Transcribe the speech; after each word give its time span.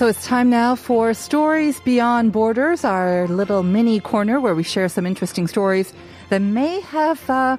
So 0.00 0.06
it's 0.06 0.24
time 0.24 0.48
now 0.48 0.76
for 0.76 1.12
Stories 1.12 1.78
Beyond 1.80 2.32
Borders, 2.32 2.86
our 2.86 3.28
little 3.28 3.62
mini 3.62 4.00
corner 4.00 4.40
where 4.40 4.54
we 4.54 4.62
share 4.62 4.88
some 4.88 5.04
interesting 5.04 5.46
stories 5.46 5.92
that 6.30 6.40
may 6.40 6.80
have 6.80 7.28
uh, 7.28 7.58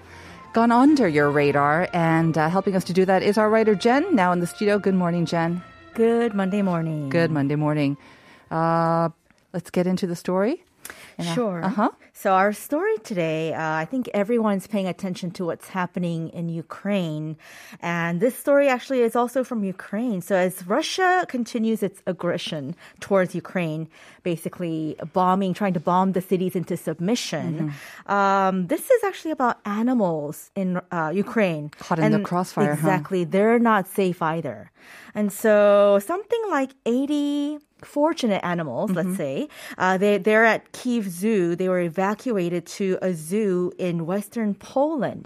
gone 0.51 0.71
under 0.71 1.07
your 1.07 1.29
radar. 1.29 1.87
And 1.93 2.35
uh, 2.35 2.49
helping 2.49 2.75
us 2.75 2.83
to 2.85 2.93
do 2.93 3.05
that 3.05 3.21
is 3.21 3.37
our 3.37 3.47
writer, 3.47 3.75
Jen, 3.75 4.15
now 4.15 4.31
in 4.31 4.39
the 4.39 4.47
studio. 4.47 4.79
Good 4.79 4.95
morning, 4.95 5.27
Jen. 5.27 5.61
Good 5.93 6.33
Monday 6.33 6.63
morning. 6.63 7.09
Good 7.09 7.29
Monday 7.29 7.53
morning. 7.53 7.95
Uh, 8.49 9.09
let's 9.53 9.70
get 9.70 9.85
into 9.85 10.07
the 10.07 10.15
story. 10.15 10.63
Sure. 11.21 11.63
Uh 11.63 11.69
huh. 11.69 11.89
So 12.13 12.33
our 12.33 12.53
story 12.53 12.97
today, 13.03 13.53
uh, 13.53 13.61
I 13.61 13.85
think 13.85 14.09
everyone's 14.13 14.67
paying 14.67 14.87
attention 14.87 15.31
to 15.31 15.45
what's 15.45 15.69
happening 15.69 16.29
in 16.29 16.49
Ukraine, 16.49 17.37
and 17.81 18.19
this 18.19 18.37
story 18.37 18.67
actually 18.67 19.01
is 19.01 19.15
also 19.15 19.43
from 19.43 19.63
Ukraine. 19.63 20.21
So 20.21 20.35
as 20.35 20.67
Russia 20.67 21.25
continues 21.27 21.81
its 21.81 22.03
aggression 22.05 22.75
towards 22.99 23.33
Ukraine, 23.33 23.87
basically 24.23 24.95
bombing, 25.13 25.53
trying 25.53 25.73
to 25.73 25.79
bomb 25.79 26.11
the 26.11 26.21
cities 26.21 26.55
into 26.55 26.75
submission, 26.77 27.73
um, 28.05 28.67
this 28.67 28.89
is 28.89 29.03
actually 29.03 29.31
about 29.31 29.57
animals 29.65 30.51
in 30.55 30.79
uh, 30.91 31.11
Ukraine. 31.13 31.69
Caught 31.79 31.99
in 31.99 32.11
the 32.11 32.19
crossfire, 32.19 32.75
huh? 32.75 32.79
Exactly, 32.79 33.23
they're 33.23 33.59
not 33.59 33.87
safe 33.87 34.21
either, 34.21 34.69
and 35.15 35.31
so 35.31 35.99
something 36.05 36.43
like 36.49 36.71
eighty 36.85 37.57
fortunate 37.81 38.45
animals, 38.45 38.91
let's 38.91 39.17
say, 39.17 39.49
uh, 39.79 39.97
they, 39.97 40.19
they're 40.19 40.45
at 40.45 40.71
Kiev 40.71 41.09
Zoo. 41.20 41.55
They 41.59 41.70
were 41.73 41.84
evacuated 41.93 42.63
to 42.79 42.85
a 43.01 43.12
zoo 43.13 43.71
in 43.77 43.95
western 44.12 44.51
Poland. 44.55 45.21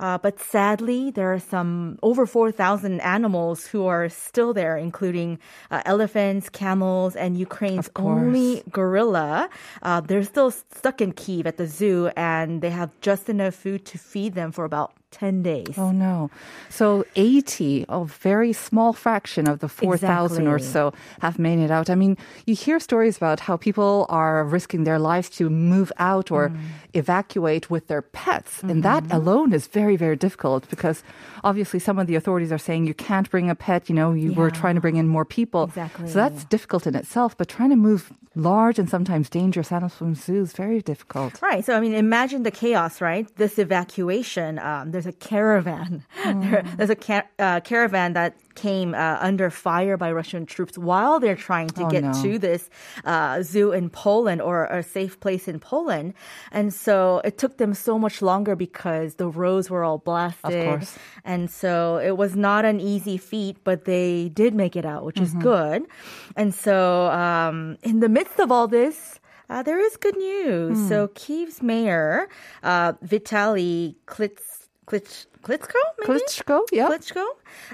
Uh, 0.00 0.18
but 0.18 0.34
sadly, 0.40 1.10
there 1.16 1.30
are 1.32 1.38
some 1.54 1.98
over 2.02 2.26
4,000 2.26 3.00
animals 3.00 3.58
who 3.70 3.86
are 3.86 4.08
still 4.10 4.52
there, 4.60 4.76
including 4.76 5.38
uh, 5.70 5.82
elephants, 5.86 6.48
camels, 6.50 7.12
and 7.16 7.38
Ukraine's 7.48 7.88
only 7.96 8.62
gorilla. 8.78 9.48
Uh, 9.82 10.00
they're 10.08 10.28
still 10.34 10.50
stuck 10.50 11.00
in 11.00 11.12
Kiev 11.12 11.46
at 11.46 11.56
the 11.56 11.68
zoo, 11.78 12.10
and 12.16 12.60
they 12.62 12.70
have 12.70 12.90
just 13.00 13.28
enough 13.28 13.54
food 13.54 13.80
to 13.90 13.96
feed 13.98 14.34
them 14.34 14.50
for 14.52 14.64
about 14.64 14.90
10 15.12 15.42
days. 15.42 15.78
Oh 15.78 15.92
no. 15.92 16.30
So 16.68 17.04
80, 17.14 17.86
a 17.88 18.04
very 18.04 18.52
small 18.52 18.92
fraction 18.92 19.48
of 19.48 19.60
the 19.60 19.68
4,000 19.68 20.46
or 20.48 20.58
so 20.58 20.92
have 21.20 21.38
made 21.38 21.58
it 21.58 21.70
out. 21.70 21.88
I 21.88 21.94
mean, 21.94 22.16
you 22.46 22.54
hear 22.54 22.78
stories 22.80 23.16
about 23.16 23.40
how 23.40 23.56
people 23.56 24.04
are 24.08 24.44
risking 24.44 24.84
their 24.84 24.98
lives 24.98 25.30
to 25.38 25.48
move 25.48 25.90
out 25.98 26.30
or 26.30 26.50
Mm. 26.50 26.56
evacuate 26.94 27.70
with 27.70 27.86
their 27.86 28.02
pets. 28.02 28.62
And 28.62 28.82
that 28.82 29.04
Mm-hmm. 29.04 29.16
alone 29.16 29.52
is 29.52 29.66
very, 29.68 29.96
very 29.96 30.16
difficult 30.16 30.68
because 30.68 31.02
obviously 31.44 31.78
some 31.80 31.98
of 31.98 32.06
the 32.06 32.14
authorities 32.16 32.52
are 32.52 32.58
saying 32.58 32.86
you 32.86 32.94
can't 32.94 33.30
bring 33.30 33.48
a 33.50 33.54
pet, 33.54 33.88
you 33.88 33.94
know, 33.94 34.12
you 34.12 34.32
were 34.32 34.50
trying 34.50 34.74
to 34.74 34.80
bring 34.80 34.96
in 34.96 35.06
more 35.08 35.24
people. 35.24 35.64
Exactly. 35.64 36.08
So 36.08 36.18
that's 36.18 36.44
difficult 36.44 36.86
in 36.86 36.94
itself, 36.94 37.36
but 37.38 37.48
trying 37.48 37.70
to 37.70 37.76
move 37.76 38.12
large 38.34 38.78
and 38.78 38.88
sometimes 38.90 39.30
dangerous 39.30 39.72
animals 39.72 39.94
from 39.94 40.14
zoos 40.14 40.48
is 40.50 40.52
very 40.52 40.80
difficult. 40.82 41.40
Right. 41.40 41.64
So, 41.64 41.74
I 41.74 41.80
mean, 41.80 41.94
imagine 41.94 42.42
the 42.42 42.50
chaos, 42.50 43.00
right? 43.00 43.24
This 43.36 43.58
evacuation. 43.58 44.58
Um, 44.58 44.90
there's 44.96 45.06
a 45.16 45.18
caravan. 45.30 45.90
There, 46.44 46.62
there's 46.76 46.90
a 46.90 47.00
ca- 47.08 47.28
uh, 47.38 47.60
caravan 47.70 48.10
that 48.14 48.32
came 48.56 48.90
uh, 48.94 49.18
under 49.28 49.48
fire 49.50 49.96
by 50.04 50.10
Russian 50.20 50.42
troops 50.54 50.76
while 50.90 51.20
they're 51.20 51.36
trying 51.50 51.68
to 51.78 51.84
Oh, 51.84 51.90
get 51.94 52.02
no. 52.04 52.12
to 52.22 52.30
this 52.38 52.62
uh, 53.04 53.42
zoo 53.52 53.68
in 53.78 53.90
Poland 53.90 54.40
or 54.48 54.64
a 54.64 54.82
safe 54.82 55.14
place 55.24 55.44
in 55.52 55.58
Poland. 55.60 56.14
And 56.58 56.72
so 56.72 57.20
it 57.28 57.34
took 57.42 57.54
them 57.62 57.72
so 57.74 57.98
much 57.98 58.16
longer 58.30 58.54
because 58.56 59.08
the 59.22 59.28
roads 59.42 59.66
were 59.70 59.84
all 59.84 59.98
blasted. 59.98 60.52
Of 60.52 60.64
course. 60.68 60.92
And 61.24 61.50
so 61.50 61.72
it 62.08 62.16
was 62.16 62.32
not 62.34 62.64
an 62.64 62.78
easy 62.80 63.18
feat, 63.18 63.56
but 63.68 63.84
they 63.84 64.30
did 64.40 64.52
make 64.54 64.74
it 64.80 64.86
out, 64.92 65.04
which 65.04 65.20
is 65.20 65.32
good. 65.52 65.80
And 66.40 66.50
so 66.54 66.76
um, 67.24 67.76
in 67.82 68.00
the 68.00 68.08
midst 68.08 68.38
of 68.40 68.50
all 68.50 68.68
this, 68.68 69.20
uh, 69.48 69.62
there 69.62 69.78
is 69.78 69.96
good 69.98 70.16
news. 70.16 70.88
So 70.88 71.06
Kiev's 71.14 71.62
mayor, 71.62 72.26
uh, 72.64 72.94
Vitaly 73.04 73.94
Klitsch, 74.06 74.42
Klitsch, 74.86 75.26
Klitschko, 75.42 75.80
maybe? 75.98 76.12
Klitschko, 76.20 76.60
yeah. 76.72 76.88
Klitschko, 76.88 77.24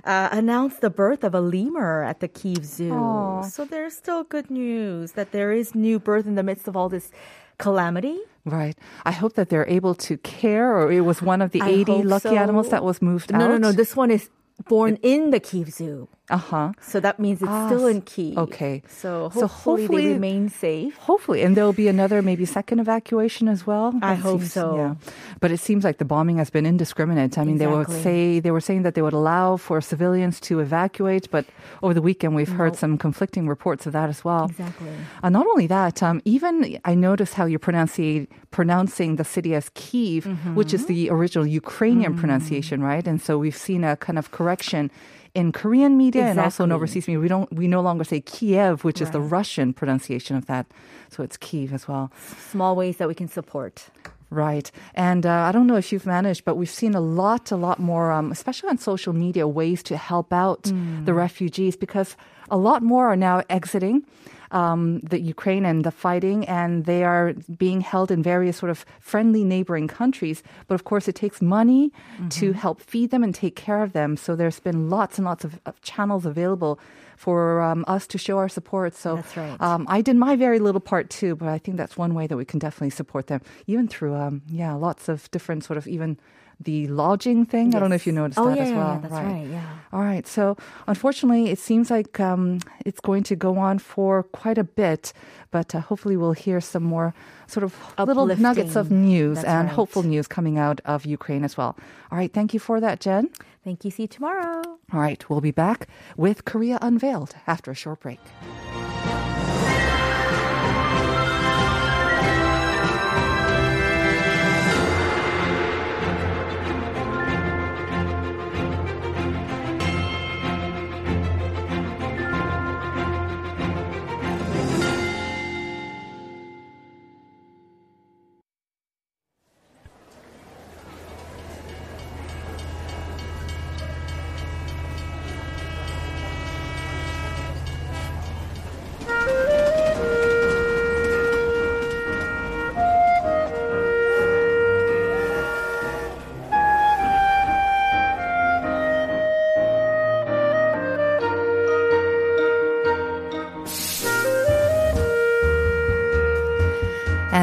uh, 0.04 0.28
announced 0.32 0.80
the 0.80 0.90
birth 0.90 1.24
of 1.24 1.34
a 1.34 1.40
lemur 1.40 2.02
at 2.02 2.20
the 2.20 2.28
Kiev 2.28 2.64
Zoo. 2.64 2.92
Aw. 2.92 3.42
So 3.42 3.64
there's 3.64 3.94
still 3.94 4.24
good 4.24 4.50
news 4.50 5.12
that 5.12 5.32
there 5.32 5.52
is 5.52 5.74
new 5.74 5.98
birth 5.98 6.26
in 6.26 6.34
the 6.36 6.42
midst 6.42 6.68
of 6.68 6.76
all 6.76 6.88
this 6.88 7.10
calamity. 7.58 8.18
Right. 8.44 8.76
I 9.04 9.12
hope 9.12 9.34
that 9.34 9.50
they're 9.50 9.68
able 9.68 9.94
to 9.96 10.16
care, 10.18 10.74
or 10.76 10.90
it 10.90 11.02
was 11.02 11.20
one 11.22 11.42
of 11.42 11.50
the 11.52 11.60
I 11.60 11.68
80 11.68 12.02
lucky 12.02 12.28
so. 12.30 12.36
animals 12.36 12.70
that 12.70 12.82
was 12.82 13.00
moved 13.02 13.30
No, 13.30 13.44
out. 13.44 13.48
no, 13.50 13.56
no. 13.58 13.72
This 13.72 13.94
one 13.94 14.10
is 14.10 14.30
born 14.68 14.98
in 15.02 15.30
the 15.30 15.38
Kiev 15.40 15.70
Zoo. 15.70 16.08
Uh 16.32 16.36
huh. 16.52 16.68
So 16.92 16.96
that 17.06 17.16
means 17.24 17.38
it's 17.44 17.50
Ah, 17.58 17.68
still 17.68 17.86
in 17.94 18.00
Kyiv. 18.10 18.36
okay. 18.46 18.74
So 19.02 19.10
So 19.34 19.46
hopefully, 19.46 19.82
hopefully- 19.82 20.06
they 20.08 20.12
remain 20.20 20.42
safe. 20.48 20.92
Hopefully, 21.10 21.40
and 21.44 21.50
there 21.56 21.64
will 21.68 21.80
be 21.84 21.88
another 21.96 22.18
maybe 22.30 22.44
second 22.58 22.78
evacuation 22.86 23.46
as 23.54 23.60
well. 23.70 23.86
I 24.02 24.14
That 24.14 24.18
hope 24.28 24.40
seems- 24.40 24.52
so. 24.58 24.66
Yeah, 24.80 24.94
but 25.42 25.50
it 25.56 25.60
seems 25.68 25.82
like 25.84 25.98
the 26.02 26.08
bombing 26.14 26.38
has 26.42 26.50
been 26.56 26.66
indiscriminate. 26.74 27.32
I 27.40 27.44
mean, 27.48 27.58
they 27.62 27.66
would 27.76 27.90
say 28.06 28.40
they 28.46 28.50
were 28.56 28.64
saying 28.68 28.82
that 28.86 28.94
they 28.96 29.02
would 29.06 29.18
allow 29.22 29.46
for 29.66 29.76
civilians 29.92 30.36
to 30.48 30.52
evacuate, 30.66 31.24
but 31.30 31.44
over 31.84 31.94
the 31.98 32.04
weekend 32.08 32.34
we've 32.38 32.54
heard 32.60 32.74
some 32.82 32.92
conflicting 33.06 33.44
reports 33.54 33.82
of 33.86 33.92
that 33.98 34.08
as 34.14 34.20
well. 34.28 34.44
Exactly. 34.54 34.88
Uh, 35.22 35.28
not 35.38 35.46
only 35.52 35.66
that, 35.78 36.02
um, 36.02 36.16
even 36.24 36.54
I 36.92 36.94
noticed 37.08 37.34
how 37.38 37.44
you're 37.50 37.66
pronouncing 37.68 38.26
pronouncing 38.50 39.16
the 39.16 39.24
city 39.24 39.52
as 39.60 39.66
Kiev, 39.74 40.24
which 40.58 40.72
is 40.76 40.82
the 40.86 41.00
original 41.16 41.46
Ukrainian 41.62 42.12
pronunciation, 42.20 42.78
right? 42.82 43.06
And 43.10 43.18
so 43.26 43.32
we've 43.44 43.56
seen 43.68 43.82
a 43.84 43.96
kind 44.06 44.18
of 44.18 44.30
correction 44.38 44.90
in 45.34 45.52
Korean 45.52 45.96
media 45.96 46.24
and 46.26 46.38
also 46.38 46.64
in 46.64 46.72
overseas 46.72 47.08
media. 47.08 47.20
We 47.20 47.28
don't 47.28 47.52
we 47.52 47.66
no 47.68 47.80
longer 47.80 48.04
say 48.04 48.20
Kiev, 48.20 48.84
which 48.84 49.00
is 49.00 49.10
the 49.10 49.20
Russian 49.20 49.72
pronunciation 49.72 50.36
of 50.36 50.46
that. 50.46 50.66
So 51.10 51.22
it's 51.22 51.36
Kyiv 51.36 51.72
as 51.72 51.88
well. 51.88 52.10
Small 52.50 52.76
ways 52.76 52.96
that 52.98 53.08
we 53.08 53.14
can 53.14 53.28
support. 53.28 53.90
Right. 54.30 54.70
And 54.94 55.26
uh, 55.26 55.30
I 55.30 55.52
don't 55.52 55.66
know 55.66 55.76
if 55.76 55.92
you've 55.92 56.06
managed, 56.06 56.46
but 56.46 56.56
we've 56.56 56.70
seen 56.70 56.94
a 56.94 57.02
lot, 57.02 57.50
a 57.52 57.56
lot 57.56 57.78
more, 57.78 58.10
um, 58.10 58.32
especially 58.32 58.70
on 58.70 58.78
social 58.78 59.12
media, 59.12 59.46
ways 59.46 59.82
to 59.84 59.96
help 59.98 60.32
out 60.32 60.72
the 61.04 61.12
refugees 61.12 61.76
because 61.76 62.16
a 62.50 62.56
lot 62.56 62.82
more 62.82 63.08
are 63.08 63.16
now 63.16 63.42
exiting. 63.50 64.04
Um, 64.52 65.00
the 65.00 65.18
Ukraine 65.18 65.64
and 65.64 65.82
the 65.82 65.90
fighting, 65.90 66.44
and 66.46 66.84
they 66.84 67.04
are 67.04 67.32
being 67.56 67.80
held 67.80 68.10
in 68.10 68.22
various 68.22 68.56
sort 68.58 68.70
of 68.70 68.84
friendly 69.00 69.44
neighboring 69.44 69.88
countries. 69.88 70.42
But 70.68 70.74
of 70.74 70.84
course, 70.84 71.08
it 71.08 71.14
takes 71.14 71.40
money 71.40 71.90
to 72.38 72.52
help 72.52 72.80
feed 72.80 73.10
them 73.10 73.24
and 73.24 73.34
take 73.34 73.56
care 73.56 73.82
of 73.82 73.92
them. 73.92 74.16
So 74.16 74.36
there's 74.36 74.60
been 74.60 74.90
lots 74.90 75.18
and 75.18 75.24
lots 75.24 75.44
of, 75.44 75.58
of 75.64 75.80
channels 75.80 76.26
available 76.26 76.78
for 77.16 77.62
um, 77.62 77.84
us 77.86 78.06
to 78.08 78.18
show 78.18 78.36
our 78.38 78.48
support. 78.48 78.94
So 78.94 79.16
That's 79.16 79.36
right. 79.36 79.60
um, 79.60 79.86
I 79.88 80.02
did 80.02 80.16
my 80.16 80.34
very 80.36 80.58
little 80.58 80.80
part 80.80 81.08
too, 81.08 81.36
but 81.36 81.48
I 81.48 81.58
think 81.58 81.76
that's 81.76 81.96
one 81.96 82.14
way 82.14 82.26
that 82.26 82.36
we 82.36 82.44
can 82.44 82.58
definitely 82.58 82.90
support 82.90 83.28
them, 83.28 83.40
even 83.66 83.86
through 83.88 84.14
um, 84.16 84.42
yeah, 84.48 84.74
lots 84.74 85.08
of 85.08 85.30
different 85.30 85.64
sort 85.64 85.76
of 85.76 85.86
even 85.86 86.18
the 86.64 86.86
lodging 86.88 87.44
thing. 87.44 87.74
I 87.74 87.78
don't 87.78 87.90
know 87.90 87.96
if 87.96 88.06
you 88.06 88.12
noticed 88.12 88.38
oh, 88.38 88.48
that 88.48 88.56
yeah, 88.56 88.64
as 88.64 88.70
well. 88.72 88.94
yeah, 88.94 88.98
that's 89.00 89.12
right. 89.12 89.46
Yeah. 89.50 89.78
All 89.92 90.00
right. 90.00 90.26
So 90.26 90.56
unfortunately, 90.86 91.50
it 91.50 91.58
seems 91.58 91.90
like 91.90 92.18
um, 92.20 92.60
it's 92.84 93.00
going 93.00 93.22
to 93.24 93.36
go 93.36 93.58
on 93.58 93.78
for 93.78 94.22
quite 94.22 94.58
a 94.58 94.64
bit, 94.64 95.12
but 95.50 95.74
uh, 95.74 95.80
hopefully 95.80 96.16
we'll 96.16 96.32
hear 96.32 96.60
some 96.60 96.82
more 96.82 97.14
sort 97.46 97.64
of 97.64 97.76
little 97.98 98.26
nuggets 98.26 98.76
of 98.76 98.90
news 98.90 99.36
That's 99.36 99.48
and 99.48 99.68
right. 99.68 99.74
hopeful 99.74 100.02
news 100.02 100.26
coming 100.26 100.58
out 100.58 100.80
of 100.84 101.04
Ukraine 101.04 101.44
as 101.44 101.56
well. 101.56 101.76
All 102.10 102.18
right. 102.18 102.32
Thank 102.32 102.54
you 102.54 102.60
for 102.60 102.80
that, 102.80 103.00
Jen. 103.00 103.30
Thank 103.64 103.84
you. 103.84 103.90
See 103.90 104.04
you 104.04 104.08
tomorrow. 104.08 104.62
All 104.92 105.00
right. 105.00 105.28
We'll 105.28 105.40
be 105.40 105.50
back 105.50 105.88
with 106.16 106.44
Korea 106.44 106.78
Unveiled 106.80 107.34
after 107.46 107.70
a 107.70 107.74
short 107.74 108.00
break. 108.00 108.20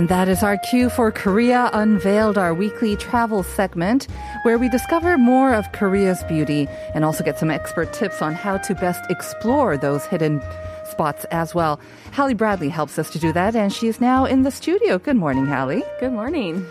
That 0.09 0.27
is 0.27 0.41
our 0.43 0.57
cue 0.57 0.89
for 0.89 1.11
Korea 1.11 1.69
Unveiled, 1.73 2.37
our 2.37 2.53
weekly 2.53 2.95
travel 2.95 3.43
segment, 3.43 4.07
where 4.43 4.57
we 4.57 4.67
discover 4.69 5.17
more 5.17 5.53
of 5.53 5.71
Korea's 5.71 6.23
beauty 6.23 6.67
and 6.95 7.05
also 7.05 7.23
get 7.23 7.37
some 7.37 7.51
expert 7.51 7.93
tips 7.93 8.21
on 8.21 8.33
how 8.33 8.57
to 8.57 8.73
best 8.75 9.09
explore 9.11 9.77
those 9.77 10.05
hidden 10.05 10.41
spots 10.89 11.25
as 11.25 11.53
well. 11.53 11.79
Hallie 12.13 12.33
Bradley 12.33 12.69
helps 12.69 12.97
us 12.97 13.09
to 13.11 13.19
do 13.19 13.31
that, 13.33 13.55
and 13.55 13.71
she 13.71 13.87
is 13.87 14.01
now 14.01 14.25
in 14.25 14.41
the 14.41 14.51
studio. 14.51 14.97
Good 14.97 15.15
morning, 15.15 15.45
Hallie. 15.45 15.83
Good 15.99 16.11
morning. 16.13 16.65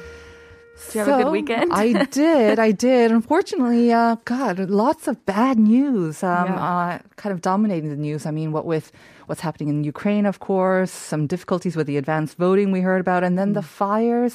Did 0.87 0.94
you 0.94 1.00
have 1.00 1.20
a 1.20 1.25
good 1.25 1.32
weekend? 1.32 1.73
I 1.73 2.05
did. 2.11 2.58
I 2.58 2.73
did. 2.73 3.11
Unfortunately, 3.12 3.93
uh, 3.93 4.17
God, 4.25 4.58
lots 4.70 5.06
of 5.08 5.25
bad 5.26 5.58
news. 5.58 6.23
Um, 6.25 6.46
Yeah. 6.46 6.55
uh, 6.55 6.99
kind 7.17 7.32
of 7.32 7.41
dominating 7.41 7.91
the 7.91 7.96
news. 7.96 8.26
I 8.26 8.31
mean, 8.32 8.52
what 8.52 8.64
with 8.64 8.91
what's 9.29 9.41
happening 9.43 9.69
in 9.69 9.85
Ukraine, 9.85 10.27
of 10.27 10.39
course, 10.41 10.91
some 10.91 11.27
difficulties 11.27 11.75
with 11.77 11.87
the 11.87 11.97
advanced 11.97 12.37
voting 12.39 12.73
we 12.73 12.81
heard 12.81 13.01
about, 13.07 13.23
and 13.27 13.35
then 13.39 13.53
the 13.53 13.61
Mm. 13.61 13.65
fires 13.81 14.35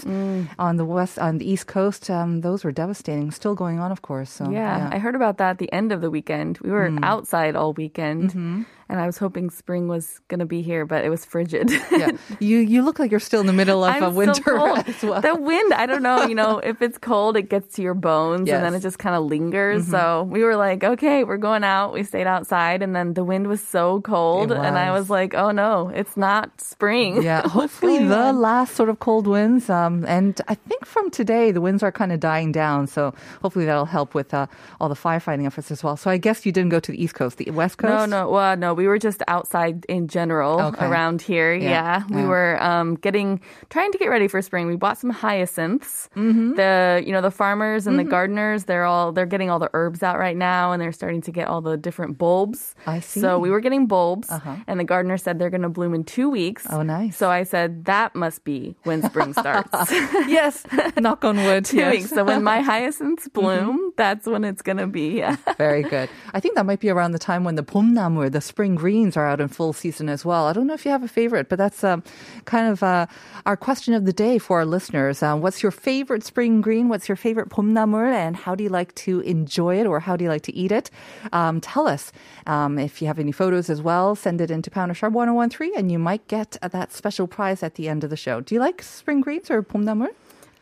on 0.66 0.78
the 0.78 0.86
west, 0.86 1.18
on 1.19 1.38
the 1.40 1.48
east 1.54 1.66
coast. 1.68 2.10
Um, 2.10 2.42
those 2.42 2.63
were 2.66 2.72
devastating. 2.84 3.31
Still 3.31 3.56
going 3.56 3.80
on, 3.84 3.92
of 3.92 4.01
course. 4.01 4.30
So 4.30 4.50
yeah, 4.50 4.90
I 4.92 4.98
heard 5.00 5.16
about 5.16 5.38
that 5.40 5.50
at 5.56 5.57
the 5.63 5.72
end 5.80 5.92
of 5.92 6.00
the 6.01 6.12
weekend. 6.18 6.60
We 6.66 6.72
were 6.72 6.90
Mm. 6.90 7.00
outside 7.04 7.56
all 7.56 7.72
weekend, 7.74 8.30
Mm-hmm. 8.31 8.62
and 8.90 8.98
I 9.04 9.06
was 9.12 9.18
hoping 9.18 9.50
spring 9.50 9.88
was 9.95 10.06
going 10.30 10.40
to 10.45 10.45
be 10.45 10.62
here, 10.62 10.84
but 10.86 11.00
it 11.06 11.10
was 11.16 11.24
frigid. 11.34 11.68
yeah. 12.01 12.12
You 12.50 12.57
you 12.74 12.80
look 12.88 12.98
like 13.00 13.10
you're 13.13 13.28
still 13.31 13.42
in 13.45 13.48
the 13.54 13.57
middle 13.62 13.81
of 13.84 13.95
a 14.10 14.10
winter 14.24 14.54
as 14.92 15.00
well. 15.07 15.22
The 15.22 15.36
wind, 15.51 15.69
I 15.74 15.86
don't 15.90 16.04
know. 16.10 16.19
You 16.31 16.36
know, 16.42 16.54
if 16.72 16.78
it's 16.86 16.98
cold, 17.12 17.34
it 17.42 17.48
gets 17.54 17.68
to 17.75 17.81
your 17.88 17.98
bones, 18.12 18.48
and 18.50 18.62
then 18.63 18.72
Mm-hmm. 18.74 18.86
it 18.86 18.90
just 18.90 19.00
kind 19.06 19.16
of 19.18 19.22
lingers. 19.36 19.81
So 19.95 20.04
we 20.36 20.40
were 20.48 20.57
like, 20.68 20.81
okay, 20.94 21.18
we're 21.28 21.44
going 21.50 21.63
out. 21.63 21.88
We 21.98 22.04
stayed 22.12 22.28
outside, 22.36 22.80
and 22.86 22.92
then 22.98 23.07
the 23.19 23.24
wind 23.31 23.45
was 23.54 23.62
so 23.75 24.01
cold, 24.01 24.51
It 24.51 24.57
and 24.68 24.75
I 24.78 24.82
was. 24.91 25.01
was 25.03 25.09
like, 25.09 25.33
oh 25.33 25.51
no, 25.51 25.89
it's 25.89 26.15
not 26.18 26.59
spring. 26.62 27.21
Yeah, 27.24 27.47
hopefully 27.47 28.00
the 28.06 28.18
on? 28.18 28.39
last 28.39 28.75
sort 28.75 28.89
of 28.89 29.00
cold 29.00 29.27
winds. 29.27 29.69
Um, 29.69 30.06
and 30.07 30.39
I 30.47 30.56
think 30.56 30.85
from 30.85 31.09
today 31.12 31.51
the 31.51 31.62
winds 31.62 31.83
are 31.83 31.91
kind 31.91 32.12
of 32.12 32.19
dying 32.19 32.51
down. 32.51 32.88
So 32.88 33.13
hopefully 33.41 33.65
that'll 33.65 33.85
help 33.85 34.13
with 34.15 34.33
uh, 34.33 34.47
all 34.80 34.89
the 34.89 34.95
firefighting 34.95 35.45
efforts 35.45 35.71
as 35.71 35.83
well. 35.83 35.97
So 35.97 36.09
I 36.09 36.18
guess 36.18 36.45
you 36.45 36.51
didn't 36.51 36.69
go 36.69 36.80
to 36.80 36.91
the 36.91 37.01
East 37.03 37.15
Coast, 37.15 37.38
the 37.38 37.50
West 37.51 37.77
Coast. 37.77 37.91
No, 37.91 38.06
no, 38.06 38.30
well, 38.30 38.56
no. 38.57 38.74
We 38.74 38.88
were 38.88 38.97
just 39.00 39.21
outside 39.27 39.85
in 39.89 40.07
general 40.07 40.62
Okay. 40.62 40.85
around 40.85 41.21
here. 41.21 41.53
Yeah, 41.53 41.69
Yeah, 41.69 42.03
we 42.09 42.21
yeah. 42.21 42.27
were 42.27 42.63
um, 42.63 42.95
getting 42.95 43.41
trying 43.69 43.91
to 43.91 43.97
get 43.97 44.07
ready 44.09 44.27
for 44.27 44.41
spring. 44.41 44.68
We 44.68 44.75
bought 44.75 44.97
some 44.97 45.09
hyacinths. 45.09 46.09
Mm-hmm. 46.15 46.56
The 46.56 47.03
you 47.06 47.12
know 47.12 47.21
the 47.21 47.31
farmers 47.31 47.88
and 47.88 47.97
the 48.00 48.03
gardeners 48.03 48.63
they're 48.65 48.85
all 48.85 49.12
they're 49.12 49.25
getting 49.25 49.50
all 49.50 49.59
the 49.59 49.69
herbs 49.74 50.03
out 50.03 50.18
right 50.18 50.35
now, 50.38 50.71
and 50.71 50.81
they're 50.81 50.91
starting 50.91 51.21
to 51.24 51.31
get 51.31 51.47
all 51.47 51.62
the 51.62 51.77
different 51.77 52.18
bulbs. 52.18 52.75
I 52.85 53.00
see. 53.00 53.19
So 53.19 53.39
we 53.39 53.50
were 53.50 53.59
getting 53.59 53.88
bulbs, 53.88 54.30
Uh-huh. 54.30 54.56
And 54.73 54.79
the 54.79 54.85
gardener 54.85 55.19
said 55.19 55.37
they're 55.37 55.51
going 55.51 55.61
to 55.61 55.69
bloom 55.69 55.93
in 55.93 56.03
two 56.03 56.31
weeks. 56.31 56.65
Oh, 56.67 56.81
nice. 56.81 57.15
So 57.15 57.29
I 57.29 57.43
said, 57.43 57.85
that 57.85 58.15
must 58.15 58.43
be 58.43 58.75
when 58.85 59.03
spring 59.03 59.33
starts. 59.39 59.69
yes. 59.91 60.65
Knock 60.97 61.23
on 61.23 61.37
wood. 61.37 61.63
two 61.65 61.77
yes. 61.77 61.93
weeks. 61.93 62.09
So 62.09 62.23
when 62.23 62.41
my 62.41 62.61
hyacinths 62.61 63.27
mm-hmm. 63.27 63.39
bloom, 63.39 63.77
mm-hmm. 63.77 63.89
that's 63.95 64.25
when 64.25 64.43
it's 64.43 64.63
going 64.63 64.77
to 64.77 64.87
be. 64.87 65.23
Very 65.59 65.83
good. 65.83 66.09
I 66.33 66.39
think 66.39 66.55
that 66.55 66.65
might 66.65 66.79
be 66.79 66.89
around 66.89 67.11
the 67.11 67.19
time 67.19 67.43
when 67.43 67.53
the 67.53 67.61
pomnamu, 67.61 68.31
the 68.31 68.41
spring 68.41 68.73
greens, 68.73 69.15
are 69.15 69.27
out 69.27 69.39
in 69.39 69.47
full 69.47 69.73
season 69.73 70.09
as 70.09 70.25
well. 70.25 70.47
I 70.47 70.53
don't 70.53 70.65
know 70.65 70.73
if 70.73 70.85
you 70.85 70.89
have 70.89 71.03
a 71.03 71.07
favorite, 71.07 71.49
but 71.49 71.59
that's 71.59 71.83
um, 71.83 72.01
kind 72.45 72.71
of 72.71 72.81
uh, 72.81 73.05
our 73.45 73.55
question 73.55 73.93
of 73.93 74.05
the 74.05 74.13
day 74.13 74.39
for 74.39 74.57
our 74.57 74.65
listeners. 74.65 75.21
Um, 75.21 75.41
what's 75.41 75.61
your 75.61 75.71
favorite 75.71 76.23
spring 76.23 76.61
green? 76.61 76.89
What's 76.89 77.07
your 77.07 77.15
favorite 77.15 77.49
bomnamul? 77.49 78.11
And 78.11 78.35
how 78.35 78.55
do 78.55 78.63
you 78.63 78.71
like 78.71 78.95
to 78.95 79.19
enjoy 79.19 79.79
it 79.79 79.85
or 79.85 79.99
how 79.99 80.17
do 80.17 80.23
you 80.23 80.31
like 80.31 80.41
to 80.43 80.55
eat 80.55 80.71
it? 80.71 80.89
Um, 81.31 81.61
tell 81.61 81.87
us 81.87 82.11
um, 82.47 82.79
if 82.79 83.03
you 83.03 83.07
have 83.07 83.19
any 83.19 83.31
photos 83.31 83.69
as 83.69 83.83
well. 83.83 84.15
Send 84.15 84.41
it 84.41 84.49
in 84.49 84.62
to 84.63 84.71
Pounder 84.71 84.94
Sharp 84.94 85.13
1013 85.13 85.74
and 85.77 85.92
you 85.92 86.00
might 86.00 86.27
get 86.27 86.57
that 86.62 86.92
special 86.92 87.27
prize 87.27 87.62
at 87.63 87.75
the 87.75 87.88
end 87.88 88.04
of 88.04 88.10
the 88.10 88.18
show. 88.18 88.42
Do 88.42 88.56
you 88.56 88.62
like 88.62 88.81
spring 88.81 89.21
greens 89.21 89.51
or 89.51 89.62
bomnamul? 89.62 90.10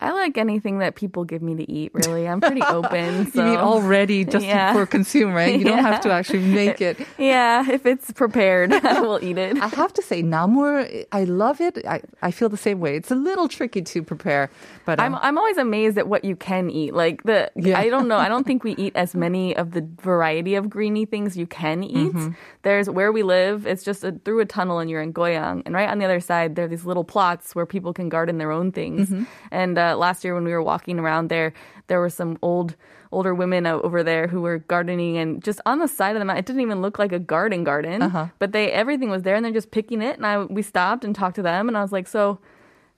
I 0.02 0.12
like 0.12 0.38
anything 0.38 0.80
that 0.80 0.96
people 0.96 1.24
give 1.24 1.42
me 1.42 1.56
to 1.56 1.72
eat, 1.72 1.92
really. 1.94 2.28
I'm 2.28 2.42
pretty 2.42 2.62
open. 2.68 3.32
So. 3.32 3.44
You 3.44 3.50
mean 3.52 3.60
already 3.60 4.26
just 4.26 4.46
Yeah. 4.46 4.74
for 4.74 4.86
consume, 4.86 5.34
right? 5.34 5.58
You 5.58 5.64
don't 5.66 5.80
have 5.80 6.02
to 6.02 6.12
actually 6.18 6.40
make 6.42 6.82
it. 6.82 6.98
Yeah, 7.18 7.70
if 7.70 7.86
it's 7.86 8.12
prepared, 8.12 8.74
I 8.96 9.02
will 9.02 9.20
eat 9.24 9.38
it. 9.38 9.58
I 9.62 9.68
have 9.68 9.94
to 9.94 10.02
say, 10.02 10.24
namul, 10.24 11.06
I 11.12 11.24
love 11.26 11.62
it. 11.62 11.86
I, 11.86 12.02
I 12.22 12.32
feel 12.32 12.50
the 12.50 12.58
same 12.58 12.80
way. 12.80 12.96
It's 12.96 13.12
a 13.12 13.16
little 13.16 13.48
tricky 13.48 13.82
to 13.84 14.02
prepare, 14.04 14.50
but 14.86 15.00
I'm 15.00 15.14
um, 15.16 15.20
I'm 15.22 15.38
always 15.38 15.58
amazed 15.58 15.98
at 15.98 16.08
what 16.08 16.26
you 16.26 16.36
can 16.36 16.70
eat. 16.70 16.94
Like 16.94 17.24
the 17.24 17.52
Yeah. 17.56 17.80
I 17.80 17.90
don't 17.90 18.08
know. 18.08 18.18
I 18.18 18.28
don't 18.28 18.46
think 18.46 18.64
we 18.64 18.76
eat 18.78 18.96
as 18.96 19.14
many 19.16 19.56
of 19.56 19.72
the 19.72 19.88
variety 20.02 20.56
of 20.56 20.70
greeny 20.70 21.06
things 21.06 21.38
you 21.38 21.46
can 21.48 21.84
eat. 21.84 22.12
Mm-hmm. 22.14 22.30
There's 22.64 22.90
where 22.90 23.12
we 23.12 23.24
live. 23.24 23.66
It's 23.68 23.84
just 23.84 24.04
a, 24.04 24.12
through 24.26 24.40
a 24.42 24.46
tunnel, 24.46 24.80
and 24.80 24.90
you're 24.90 25.02
in 25.02 25.14
Goyang. 25.14 25.62
And 25.66 25.76
right 25.76 25.90
on 25.90 26.00
the 26.00 26.06
other 26.06 26.20
side, 26.20 26.56
there 26.56 26.66
are 26.66 26.68
these 26.68 26.86
little 26.86 27.04
plots 27.04 27.54
where 27.56 27.66
people 27.66 27.94
can 27.94 28.10
garden 28.10 28.38
their 28.38 28.52
own 28.52 28.72
things. 28.72 29.10
Mm-hmm. 29.10 29.24
And 29.52 29.78
uh, 29.78 29.91
last 30.00 30.24
year 30.24 30.34
when 30.34 30.44
we 30.44 30.52
were 30.52 30.62
walking 30.64 31.00
around 31.00 31.30
there, 31.30 31.54
there 31.88 32.00
were 32.00 32.10
some 32.10 32.38
old 32.42 32.76
older 33.14 33.34
women 33.36 33.66
over 33.68 34.04
there 34.04 34.28
who 34.28 34.40
were 34.40 34.60
gardening 34.60 35.18
and 35.18 35.44
just 35.44 35.60
on 35.66 35.80
the 35.80 35.88
side 35.88 36.16
of 36.16 36.20
the 36.22 36.24
mountain 36.26 36.40
it 36.40 36.46
didn't 36.46 36.62
even 36.62 36.82
look 36.82 36.98
like 36.98 37.12
a 37.12 37.20
garden 37.20 37.66
garden 37.66 38.02
Uh-huh. 38.02 38.28
but 38.40 38.54
they 38.54 38.72
everything 38.72 39.10
was 39.10 39.24
there 39.24 39.36
and 39.36 39.44
they're 39.44 39.52
just 39.52 39.70
picking 39.72 40.02
it 40.02 40.16
and 40.16 40.26
I 40.26 40.46
we 40.46 40.62
stopped 40.62 41.04
and 41.04 41.14
talked 41.14 41.36
to 41.36 41.42
them 41.42 41.68
and 41.68 41.78
I 41.78 41.82
was 41.82 41.92
like 41.92 42.08
so 42.08 42.40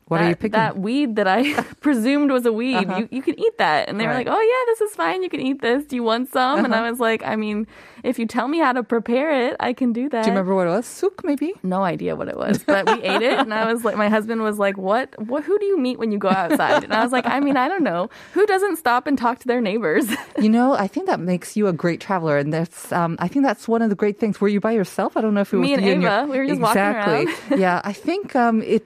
what 0.08 0.18
that, 0.20 0.26
are 0.26 0.30
you 0.30 0.36
picking? 0.36 0.56
Uh-huh. 0.60 0.74
That 0.74 0.80
weed 0.80 1.16
that 1.16 1.28
I 1.28 1.54
presumed 1.82 2.32
was 2.32 2.46
a 2.46 2.52
weed. 2.54 2.88
You, 2.98 3.08
you 3.12 3.22
can 3.22 3.40
eat 3.40 3.58
that. 3.58 3.88
And 3.90 4.00
they 4.00 4.06
were 4.08 4.14
like, 4.14 4.28
oh, 4.30 4.40
yeah, 4.40 4.72
this 4.74 4.82
is 4.90 4.96
fine. 4.96 5.24
You 5.24 5.30
can 5.30 5.40
eat 5.40 5.62
this. 5.62 5.86
Do 5.86 5.96
you 5.96 6.04
want 6.04 6.30
some? 6.32 6.64
And 6.66 6.74
Uh-huh. 6.74 6.84
I 6.84 6.90
was 6.90 7.00
like, 7.00 7.24
I 7.26 7.36
mean, 7.36 7.68
if 8.04 8.20
you 8.20 8.26
tell 8.26 8.48
me 8.48 8.60
how 8.60 8.74
to 8.74 8.84
prepare 8.84 9.48
it, 9.48 9.56
I 9.60 9.72
can 9.74 9.94
do 9.94 10.10
that. 10.10 10.24
Do 10.24 10.30
you 10.30 10.34
remember 10.34 10.56
what 10.56 10.68
it 10.68 10.72
was? 10.72 10.86
Souk, 10.86 11.24
maybe? 11.24 11.54
No 11.64 11.84
idea 11.84 12.16
what 12.16 12.28
it 12.28 12.38
was, 12.38 12.64
but 12.64 12.86
we 12.86 13.02
ate 13.02 13.22
it, 13.22 13.40
and 13.40 13.54
I 13.54 13.72
was 13.72 13.86
like, 13.86 13.96
my 13.96 14.10
husband 14.10 14.42
was 14.42 14.60
like, 14.60 14.78
"What? 14.78 15.08
What? 15.30 15.44
Who 15.46 15.58
do 15.58 15.66
you 15.66 15.78
meet 15.80 15.98
when 16.00 16.12
you 16.12 16.18
go 16.18 16.30
outside?" 16.30 16.84
And 16.84 16.94
I 16.94 17.02
was 17.02 17.12
like, 17.14 17.26
"I 17.26 17.40
mean, 17.40 17.56
I 17.56 17.70
don't 17.70 17.84
know. 17.84 18.10
Who 18.34 18.46
doesn't 18.46 18.76
stop 18.76 19.08
and 19.08 19.18
talk 19.18 19.40
to 19.40 19.48
their 19.48 19.62
neighbors?" 19.62 20.06
You 20.44 20.50
know, 20.50 20.74
I 20.74 20.88
think 20.88 21.08
that 21.08 21.22
makes 21.22 21.56
you 21.56 21.68
a 21.68 21.74
great 21.74 22.02
traveler, 22.02 22.38
and 22.38 22.52
that's 22.52 22.92
um, 22.92 23.16
I 23.20 23.28
think 23.30 23.46
that's 23.46 23.68
one 23.68 23.82
of 23.82 23.90
the 23.90 23.96
great 23.96 24.20
things. 24.20 24.42
Were 24.42 24.50
you 24.50 24.60
by 24.60 24.72
yourself? 24.74 25.16
I 25.16 25.22
don't 25.22 25.34
know 25.34 25.42
if 25.42 25.54
it 25.54 25.58
was 25.58 25.68
Me 25.68 25.74
and 25.76 25.86
you 25.86 25.92
your- 26.02 26.12
Ava, 26.12 26.28
we 26.30 26.38
were 26.40 26.48
just 26.48 26.60
walking 26.60 26.82
exactly. 26.82 27.60
yeah, 27.60 27.80
I 27.86 27.94
think 27.94 28.36
um, 28.36 28.62
it. 28.62 28.86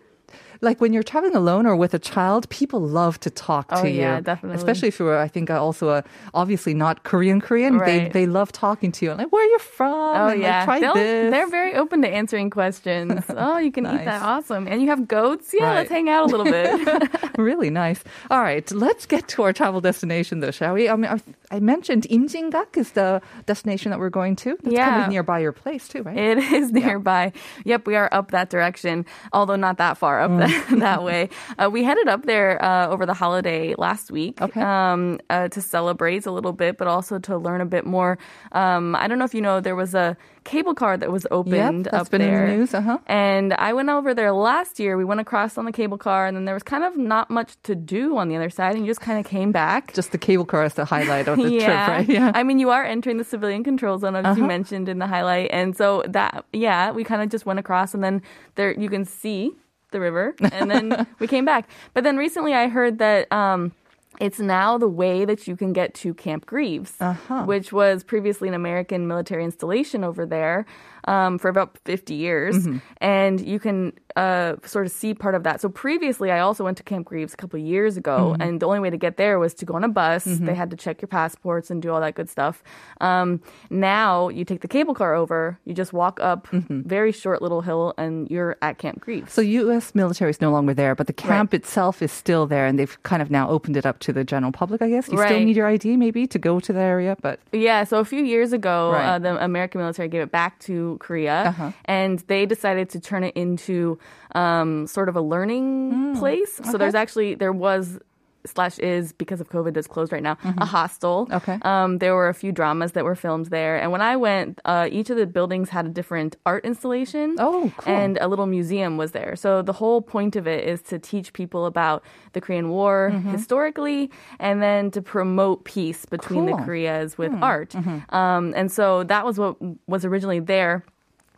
Like 0.62 0.82
when 0.82 0.94
you're 0.94 1.04
traveling 1.04 1.36
alone 1.36 1.66
or 1.66 1.76
with 1.76 1.94
a 1.94 2.00
child, 2.00 2.50
people 2.50 2.80
love 2.80 3.20
to 3.22 3.30
talk 3.30 3.68
Oh, 3.72 3.82
to 3.84 3.90
you. 3.90 4.02
yeah, 4.02 4.20
definitely. 4.22 4.58
Especially 4.58 4.88
if 4.88 5.00
you're, 5.00 5.18
I 5.18 5.28
think, 5.28 5.50
also 5.52 5.90
a, 5.90 6.04
obviously 6.34 6.74
not 6.74 7.04
Korean 7.04 7.40
Korean. 7.42 7.78
They 7.78 7.84
Right. 7.84 8.14
they 8.14 8.20
they 8.22 8.26
love 8.26 8.52
talking 8.52 8.92
to 8.94 9.06
you. 9.06 9.14
Like, 9.14 9.32
where 9.32 9.44
are 9.46 9.50
you 9.50 9.60
from? 9.60 9.94
Oh 9.94 10.14
And, 10.14 10.26
like, 10.28 10.40
yeah, 10.42 10.66
try 10.66 10.80
They'll- 10.80 10.94
this. 10.96 11.32
they're 11.32 11.48
very 11.50 11.76
open 11.76 12.02
to 12.02 12.10
answering 12.10 12.50
questions. 12.50 13.24
Oh, 13.38 13.58
you 13.60 13.72
can 13.72 13.86
eat 13.86 14.06
that, 14.06 14.22
awesome. 14.24 14.68
And 14.68 14.82
you 14.82 14.88
have 14.90 15.08
goats? 15.08 15.54
Yeah, 15.54 15.66
Right. 15.66 15.76
let's 15.78 15.90
hang 15.92 16.10
out 16.10 16.24
a 16.24 16.30
little 16.36 16.46
bit. 16.46 17.10
really 17.38 17.70
nice. 17.70 18.04
All 18.32 18.42
right, 18.42 18.70
let's 18.72 19.06
get 19.06 19.28
to 19.30 19.44
our 19.44 19.54
travel 19.54 19.80
destination, 19.82 20.40
though, 20.40 20.52
shall 20.52 20.74
we? 20.74 20.90
I 20.90 20.96
mean, 20.96 21.12
I, 21.52 21.60
mentioned 21.60 22.04
Imjingak 22.10 22.76
is 22.78 22.92
the 22.92 23.22
destination 23.46 23.92
that 23.92 24.00
we're 24.00 24.10
going 24.10 24.36
to. 24.38 24.50
That's 24.64 24.64
kind 24.64 24.74
Yeah. 24.76 25.04
of 25.04 25.10
nearby 25.10 25.40
your 25.40 25.52
place 25.54 25.88
too, 25.88 26.02
right? 26.04 26.18
It 26.18 26.38
is 26.40 26.72
nearby. 26.72 27.32
Yep, 27.66 27.86
we 27.88 27.96
are 27.96 28.10
up 28.12 28.32
that 28.32 28.50
direction, 28.50 29.06
although 29.34 29.56
not 29.56 29.78
that 29.78 29.98
far 29.98 30.20
up 30.22 30.32
Mm. 30.32 30.47
that, 30.80 31.04
way. 31.04 31.30
Uh, 31.58 31.70
we 31.72 31.84
headed 31.84 32.08
up 32.08 32.26
there 32.26 32.64
uh, 32.64 32.88
over 32.88 33.06
the 33.06 33.14
holiday 33.14 33.76
last 33.78 34.12
week 34.12 34.42
Okay. 34.42 34.62
um, 34.62 35.20
uh, 35.30 35.48
to 35.50 35.62
celebrate 35.62 36.26
a 36.26 36.32
little 36.32 36.54
bit, 36.54 36.78
but 36.78 36.88
also 36.88 37.20
to 37.20 37.38
learn 37.38 37.62
a 37.62 37.66
bit 37.66 37.86
more. 37.86 38.18
Um, 38.52 38.96
I 38.96 39.08
don't 39.08 39.20
know 39.20 39.26
if 39.26 39.34
you 39.34 39.42
know, 39.42 39.60
there 39.60 39.76
was 39.76 39.94
a 39.94 40.18
cable 40.44 40.74
car 40.74 40.96
that 40.96 41.12
was 41.12 41.28
opened 41.30 41.86
that's 41.86 41.96
up 41.96 42.10
been 42.10 42.22
in 42.22 42.28
the 42.28 42.38
there. 42.38 42.48
news, 42.48 42.74
uh-huh. 42.74 42.98
And 43.08 43.54
I 43.54 43.74
went 43.74 43.90
over 43.90 44.14
there 44.14 44.32
last 44.32 44.80
year. 44.80 44.98
We 44.98 45.04
went 45.04 45.20
across 45.20 45.58
on 45.58 45.66
the 45.66 45.74
cable 45.74 45.98
car, 45.98 46.26
and 46.26 46.38
then 46.38 46.46
there 46.46 46.54
was 46.54 46.64
kind 46.64 46.84
of 46.86 46.96
not 46.98 47.30
much 47.30 47.58
to 47.64 47.76
do 47.76 48.18
on 48.18 48.30
the 48.30 48.36
other 48.38 48.50
side, 48.50 48.76
and 48.76 48.86
you 48.86 48.90
just 48.90 49.02
kind 49.02 49.20
of 49.20 49.26
came 49.26 49.52
back. 49.52 49.94
Just 49.94 50.12
the 50.14 50.18
cable 50.18 50.46
car 50.46 50.64
is 50.64 50.76
the 50.76 50.86
highlight 50.86 51.28
of 51.28 51.38
the 51.44 51.52
yeah. 51.52 51.66
trip, 51.66 51.88
right? 51.88 52.10
Yeah. 52.10 52.30
Uh-huh. 52.30 52.32
I 52.36 52.44
mean, 52.44 52.60
you 52.60 52.70
are 52.70 52.86
entering 52.86 53.18
the 53.18 53.24
civilian 53.26 53.64
control 53.64 53.98
zone, 53.98 54.16
as 54.16 54.38
you 54.38 54.46
mentioned 54.46 54.88
in 54.88 55.00
the 55.00 55.08
highlight. 55.08 55.50
And 55.52 55.76
so 55.76 56.04
that, 56.08 56.46
yeah, 56.54 56.92
we 56.92 57.04
kind 57.04 57.22
of 57.22 57.30
just 57.30 57.46
went 57.46 57.60
across 57.60 57.94
and 57.94 58.04
then 58.04 58.22
there 58.56 58.72
you 58.80 58.90
can 58.90 59.06
see 59.06 59.52
the 59.92 60.00
river 60.00 60.36
and 60.52 60.70
then 60.70 61.08
we 61.20 61.28
came 61.28 61.46
back. 61.46 61.70
But 61.94 62.04
then 62.04 62.18
recently 62.18 62.54
I 62.54 62.68
heard 62.68 62.98
that, 63.00 63.32
um, 63.32 63.72
it's 64.20 64.40
now 64.40 64.80
the 64.80 64.88
way 64.88 65.26
that 65.26 65.48
you 65.48 65.56
can 65.56 65.74
get 65.74 65.94
to 65.96 66.14
Camp 66.14 66.48
Greaves, 66.48 66.94
Uh-huh. 67.00 67.44
which 67.44 67.72
was 67.72 68.04
previously 68.04 68.48
an 68.48 68.56
American 68.56 69.08
military 69.08 69.44
installation 69.44 70.04
over 70.04 70.26
there 70.26 70.66
um, 71.08 71.38
for 71.38 71.50
about 71.50 71.78
50 71.86 72.16
years. 72.16 72.58
Mm-hmm. 72.58 72.78
And 73.00 73.40
you 73.48 73.60
can 73.60 73.94
uh, 74.22 74.56
sort 74.66 74.86
of 74.88 74.92
see 74.92 75.14
part 75.14 75.36
of 75.36 75.44
that. 75.44 75.62
So 75.62 75.70
previously, 75.70 76.32
I 76.32 76.40
also 76.40 76.64
went 76.64 76.78
to 76.78 76.84
Camp 76.92 77.06
Greaves 77.06 77.34
a 77.34 77.38
couple 77.38 77.60
of 77.60 77.66
years 77.66 77.94
ago, 77.98 78.18
Mm-hmm. 78.34 78.42
and 78.42 78.60
the 78.62 78.66
only 78.66 78.80
way 78.86 78.90
to 78.90 78.98
get 78.98 79.18
there 79.18 79.38
was 79.44 79.54
to 79.60 79.66
go 79.70 79.74
on 79.76 79.84
a 79.84 79.94
bus. 80.02 80.24
They 80.26 80.56
had 80.56 80.70
to 80.72 80.78
check 80.86 81.02
your 81.02 81.08
passports 81.20 81.70
and 81.72 81.82
do 81.84 81.92
all 81.94 82.02
that 82.02 82.16
good 82.16 82.30
stuff. 82.30 82.64
Um, 83.00 83.42
now 83.70 84.30
you 84.30 84.44
take 84.52 84.62
the 84.62 84.68
cable 84.68 84.94
car 85.02 85.14
over, 85.14 85.60
you 85.66 85.74
just 85.74 85.94
walk 85.94 86.20
up 86.20 86.48
very 86.52 87.12
short 87.12 87.42
little 87.42 87.62
hill, 87.62 87.94
and 87.98 88.30
you're 88.32 88.58
at 88.62 88.78
Camp 88.80 89.02
Greaves. 89.02 89.28
Mm-hmm. 89.32 89.32
So 89.38 89.42
U.S. 89.42 89.94
military 89.94 90.32
is 90.32 90.42
no 90.42 90.52
longer 90.52 90.74
there, 90.74 90.96
but 90.96 91.08
the 91.08 91.14
camp 91.14 91.54
itself 91.54 92.02
is 92.02 92.12
still 92.12 92.48
there, 92.48 92.66
and 92.66 92.80
they've 92.80 92.98
kind 93.04 93.22
of 93.22 93.30
now 93.30 93.50
opened 93.50 93.78
it 93.78 93.86
up 93.86 94.00
to 94.00 94.14
the 94.14 94.24
general 94.24 94.52
public. 94.52 94.82
I 94.82 94.90
guess 94.90 95.08
you 95.08 95.18
still 95.18 95.40
need 95.40 95.56
your 95.56 95.68
ID 95.68 95.96
maybe 95.98 96.26
to 96.28 96.40
go 96.40 96.60
to 96.60 96.74
the 96.74 96.80
area, 96.82 97.16
but 97.22 97.40
Yeah, 97.52 97.84
so 97.84 98.00
a 98.00 98.06
few 98.06 98.24
years 98.24 98.52
ago, 98.54 98.92
Right. 98.94 99.06
uh, 99.16 99.20
the 99.20 99.44
American 99.44 99.80
military 99.82 100.08
gave 100.08 100.22
it 100.22 100.32
back 100.32 100.58
to 100.62 100.98
Korea, 101.00 101.50
Uh-huh. 101.50 101.72
and 101.86 102.20
they 102.28 102.46
decided 102.46 102.90
to 102.92 103.00
turn 103.00 103.24
it 103.24 103.36
into 103.36 104.00
um, 104.36 104.88
sort 104.88 105.10
of 105.10 105.16
a 105.16 105.22
learning 105.22 106.16
place. 106.18 106.60
So 106.72 106.78
there's 106.78 106.96
actually 106.96 107.36
there 107.36 107.54
was 107.54 108.00
slash 108.46 108.80
is 108.80 109.12
because 109.12 109.42
of 109.42 109.50
COVID 109.50 109.76
is 109.76 109.88
closed 109.88 110.14
right 110.14 110.24
now 110.24 110.38
a 110.58 110.64
hostel. 110.64 111.28
Okay. 111.34 111.60
Um, 111.64 111.98
there 111.98 112.16
were 112.16 112.30
a 112.30 112.34
few 112.34 112.54
dramas 112.54 112.94
that 112.94 113.04
were 113.04 113.16
filmed 113.16 113.48
there, 113.48 113.76
and 113.76 113.92
when 113.92 114.00
I 114.00 114.16
went, 114.16 114.62
uh, 114.64 114.88
each 114.90 115.10
of 115.10 115.18
the 115.18 115.26
buildings 115.26 115.68
had 115.70 115.86
a 115.86 115.90
different 115.90 116.38
art 116.46 116.64
installation. 116.64 117.36
Oh, 117.40 117.70
cool. 117.76 117.94
And 117.94 118.18
a 118.22 118.28
little 118.30 118.46
museum 118.46 118.96
was 118.96 119.12
there. 119.12 119.36
So 119.36 119.62
the 119.62 119.74
whole 119.74 120.02
point 120.02 120.38
of 120.38 120.48
it 120.48 120.64
is 120.64 120.82
to 120.84 120.98
teach 120.98 121.34
people 121.34 121.66
about 121.66 122.04
the 122.34 122.40
Korean 122.40 122.70
War 122.70 123.12
Mm-hmm. 123.14 123.32
historically, 123.32 124.12
and 124.40 124.62
then 124.62 124.92
to 124.92 125.02
promote 125.02 125.66
peace 125.66 126.06
between 126.06 126.46
the 126.46 126.52
Cool. 126.54 126.60
Hmm. 126.60 126.66
Koreas 126.66 127.18
with 127.18 127.34
art. 127.42 127.72
Mm-hmm. 127.72 128.16
Um, 128.16 128.54
and 128.56 128.72
so 128.72 129.04
that 129.04 129.26
was 129.26 129.38
what 129.38 129.58
was 129.90 130.06
originally 130.06 130.40
there. 130.40 130.86